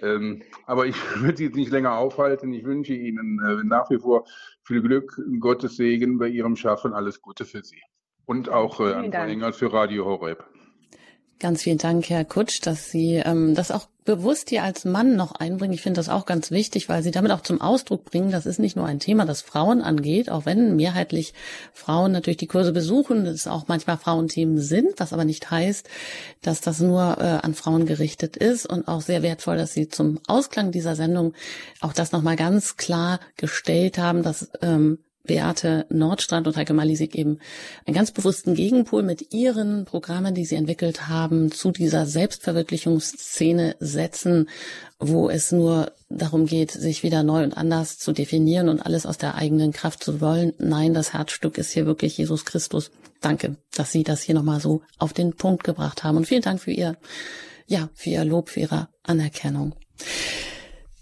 [0.00, 2.52] Ähm, aber ich würde Sie jetzt nicht länger aufhalten.
[2.54, 4.26] Ich wünsche Ihnen äh, nach wie vor
[4.62, 6.94] viel Glück, Gottes Segen bei Ihrem Schaffen.
[6.94, 7.82] Alles Gute für Sie.
[8.24, 10.44] Und auch äh, an Frau Engert für Radio Horeb.
[11.40, 15.32] Ganz vielen Dank, Herr Kutsch, dass Sie ähm, das auch bewusst hier als Mann noch
[15.32, 15.74] einbringen.
[15.74, 18.58] Ich finde das auch ganz wichtig, weil Sie damit auch zum Ausdruck bringen, das ist
[18.58, 21.34] nicht nur ein Thema, das Frauen angeht, auch wenn mehrheitlich
[21.72, 25.88] Frauen natürlich die Kurse besuchen, es auch manchmal Frauenthemen sind, was aber nicht heißt,
[26.42, 30.18] dass das nur äh, an Frauen gerichtet ist und auch sehr wertvoll, dass Sie zum
[30.26, 31.34] Ausklang dieser Sendung
[31.80, 34.98] auch das nochmal ganz klar gestellt haben, dass ähm,
[35.28, 37.38] Beate Nordstrand und Heike Malisik eben
[37.86, 44.48] einen ganz bewussten Gegenpol mit ihren Programmen, die sie entwickelt haben, zu dieser Selbstverwirklichungsszene setzen,
[44.98, 49.18] wo es nur darum geht, sich wieder neu und anders zu definieren und alles aus
[49.18, 50.54] der eigenen Kraft zu wollen.
[50.58, 52.90] Nein, das Herzstück ist hier wirklich Jesus Christus.
[53.20, 56.60] Danke, dass Sie das hier nochmal so auf den Punkt gebracht haben und vielen Dank
[56.60, 56.96] für Ihr,
[57.66, 59.74] ja, für Ihr Lob, für Ihre Anerkennung.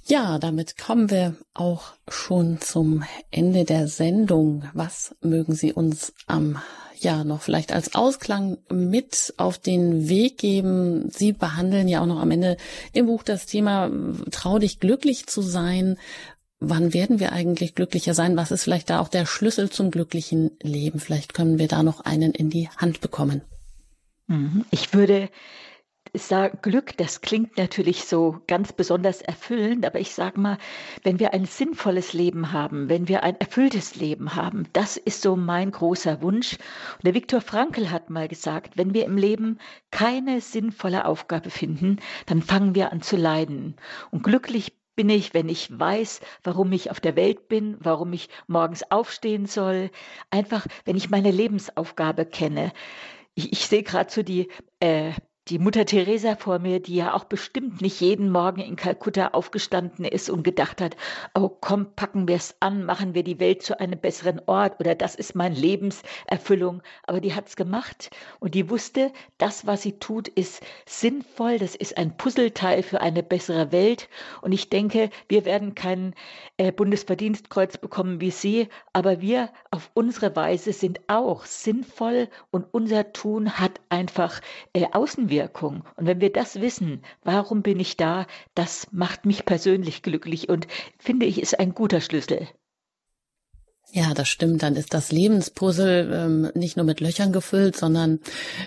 [0.09, 3.03] Ja, damit kommen wir auch schon zum
[3.33, 4.63] Ende der Sendung.
[4.73, 6.63] Was mögen Sie uns am
[6.99, 11.11] ja noch vielleicht als Ausklang mit auf den Weg geben?
[11.11, 12.57] Sie behandeln ja auch noch am Ende
[12.93, 13.91] im Buch das Thema
[14.31, 15.99] Trau dich glücklich zu sein.
[16.61, 18.37] Wann werden wir eigentlich glücklicher sein?
[18.37, 21.01] Was ist vielleicht da auch der Schlüssel zum glücklichen Leben?
[21.01, 23.43] Vielleicht können wir da noch einen in die Hand bekommen.
[24.29, 24.65] Mhm.
[24.71, 25.31] Ich würde
[26.23, 30.59] sage, Glück, das klingt natürlich so ganz besonders erfüllend, aber ich sage mal,
[31.03, 35.37] wenn wir ein sinnvolles Leben haben, wenn wir ein erfülltes Leben haben, das ist so
[35.37, 36.55] mein großer Wunsch.
[36.97, 39.59] Und der Viktor Frankl hat mal gesagt, wenn wir im Leben
[39.91, 43.77] keine sinnvolle Aufgabe finden, dann fangen wir an zu leiden.
[44.11, 48.29] Und glücklich bin ich, wenn ich weiß, warum ich auf der Welt bin, warum ich
[48.47, 49.91] morgens aufstehen soll.
[50.31, 52.73] Einfach, wenn ich meine Lebensaufgabe kenne.
[53.35, 54.49] Ich, ich sehe gerade so die
[54.81, 55.13] äh,
[55.49, 60.05] die Mutter Teresa vor mir, die ja auch bestimmt nicht jeden Morgen in Kalkutta aufgestanden
[60.05, 60.97] ist und gedacht hat,
[61.35, 64.97] oh komm, packen wir es an, machen wir die Welt zu einem besseren Ort oder
[64.97, 66.83] das ist meine Lebenserfüllung.
[67.05, 71.77] Aber die hat es gemacht und die wusste, das, was sie tut, ist sinnvoll, das
[71.77, 74.09] ist ein Puzzleteil für eine bessere Welt.
[74.43, 76.15] Und ich denke, wir werden kein
[76.57, 83.13] äh, Bundesverdienstkreuz bekommen wie sie, aber wir auf unsere Weise sind auch sinnvoll und unser
[83.13, 84.41] Tun hat einfach
[84.73, 85.36] äh, Außenwirkungen.
[85.37, 85.85] Wirkung.
[85.97, 90.67] Und wenn wir das wissen, warum bin ich da, das macht mich persönlich glücklich und
[90.99, 92.49] finde ich, ist ein guter Schlüssel.
[93.93, 94.63] Ja, das stimmt.
[94.63, 98.19] Dann ist das Lebenspuzzle ähm, nicht nur mit Löchern gefüllt, sondern,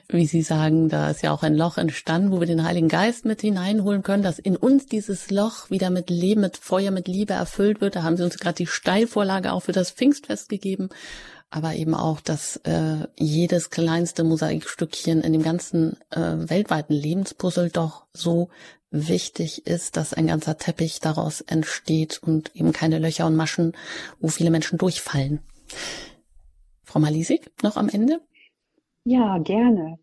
[0.07, 3.25] wie Sie sagen, da ist ja auch ein Loch entstanden, wo wir den Heiligen Geist
[3.25, 7.33] mit hineinholen können, dass in uns dieses Loch wieder mit Leben, mit Feuer, mit Liebe
[7.33, 7.95] erfüllt wird.
[7.95, 10.89] Da haben Sie uns gerade die Steilvorlage auch für das Pfingstfest gegeben
[11.49, 18.05] aber eben auch, dass äh, jedes kleinste Mosaikstückchen in dem ganzen äh, weltweiten Lebenspuzzle doch
[18.13, 18.49] so
[18.91, 23.73] wichtig ist, dass ein ganzer Teppich daraus entsteht und eben keine Löcher und Maschen,
[24.19, 25.39] wo viele Menschen durchfallen.
[26.83, 28.19] Frau Malisik, noch am Ende?
[29.03, 29.99] Ja, gerne.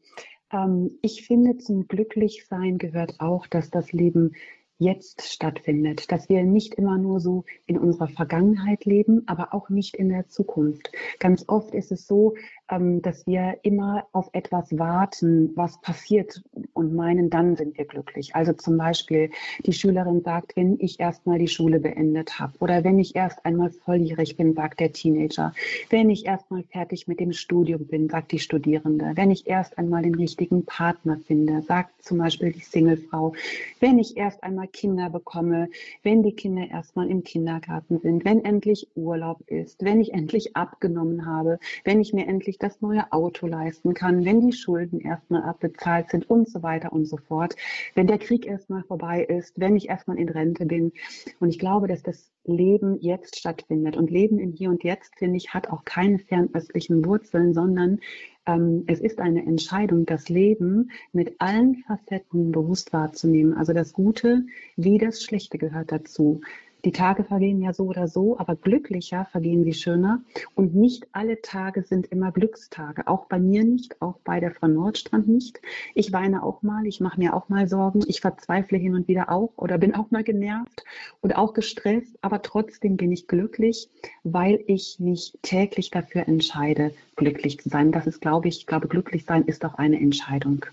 [0.53, 4.35] Ähm, ich finde, zum Glücklichsein gehört auch, dass das Leben
[4.79, 9.97] jetzt stattfindet, dass wir nicht immer nur so in unserer Vergangenheit leben, aber auch nicht
[9.97, 10.91] in der Zukunft.
[11.19, 12.35] Ganz oft ist es so,
[12.71, 16.43] ähm, dass wir immer auf etwas warten, was passiert
[16.73, 18.35] und meinen, dann sind wir glücklich.
[18.35, 19.31] Also zum Beispiel
[19.65, 23.71] die Schülerin sagt, wenn ich erstmal die Schule beendet habe oder wenn ich erst einmal
[23.71, 25.53] volljährig bin, sagt der Teenager,
[25.91, 30.03] wenn ich erstmal fertig mit dem Studium bin, sagt die Studierende, wenn ich erst einmal
[30.03, 33.35] den richtigen Partner finde, sagt zum Beispiel die Singlefrau,
[33.81, 35.69] wenn ich erst einmal Kinder bekomme,
[36.03, 41.27] wenn die Kinder erstmal im Kindergarten sind, wenn endlich Urlaub ist, wenn ich endlich abgenommen
[41.27, 46.11] habe, wenn ich mir endlich das neue Auto leisten kann, wenn die Schulden erstmal abbezahlt
[46.11, 47.57] sind und so weiter und so fort,
[47.95, 50.93] wenn der Krieg erstmal vorbei ist, wenn ich erstmal in Rente bin.
[51.41, 53.97] Und ich glaube, dass das Leben jetzt stattfindet.
[53.97, 58.01] Und Leben im Hier und Jetzt, finde ich, hat auch keine fernöstlichen Wurzeln, sondern
[58.47, 63.55] ähm, es ist eine Entscheidung, das Leben mit allen Facetten bewusst wahrzunehmen.
[63.55, 64.47] Also das Gute
[64.77, 66.41] wie das Schlechte gehört dazu.
[66.87, 70.23] Die Tage vergehen ja so oder so, aber glücklicher vergehen sie schöner.
[70.55, 73.09] Und nicht alle Tage sind immer Glückstage.
[73.09, 75.61] Auch bei mir nicht, auch bei der Frau Nordstrand nicht.
[75.97, 79.33] Ich weine auch mal, ich mache mir auch mal Sorgen, ich verzweifle hin und wieder
[79.33, 80.85] auch oder bin auch mal genervt
[81.23, 83.89] und auch gestresst, aber trotzdem bin ich glücklich,
[84.23, 87.91] weil ich mich täglich dafür entscheide, glücklich zu sein.
[87.91, 90.65] Das ist, glaube ich, ich glaube, glücklich sein ist auch eine Entscheidung.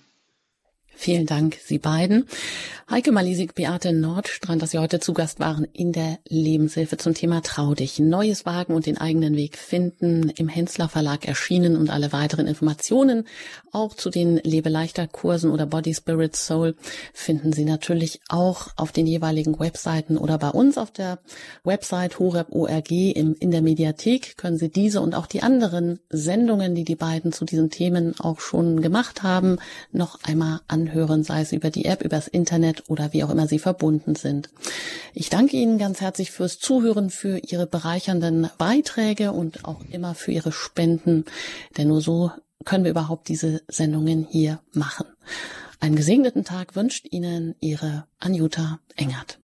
[0.96, 2.26] Vielen Dank, Sie beiden.
[2.90, 7.42] Heike Malisik, Beate Nordstrand, dass Sie heute zu Gast waren in der Lebenshilfe zum Thema
[7.42, 8.00] Trau dich.
[8.00, 10.30] Neues Wagen und den eigenen Weg finden.
[10.30, 13.26] Im Hensler Verlag erschienen und alle weiteren Informationen
[13.72, 16.76] auch zu den Lebeleichter Kursen oder Body Spirit Soul
[17.14, 21.20] finden Sie natürlich auch auf den jeweiligen Webseiten oder bei uns auf der
[21.64, 26.96] Website horeb.org in der Mediathek können Sie diese und auch die anderen Sendungen, die die
[26.96, 29.58] beiden zu diesen Themen auch schon gemacht haben,
[29.92, 33.48] noch einmal an anhören, sei es über die App, übers Internet oder wie auch immer
[33.48, 34.50] Sie verbunden sind.
[35.14, 40.32] Ich danke Ihnen ganz herzlich fürs Zuhören, für Ihre bereichernden Beiträge und auch immer für
[40.32, 41.26] Ihre Spenden,
[41.78, 42.32] denn nur so
[42.66, 45.06] können wir überhaupt diese Sendungen hier machen.
[45.80, 49.43] Einen gesegneten Tag wünscht Ihnen Ihre Anjuta Engert.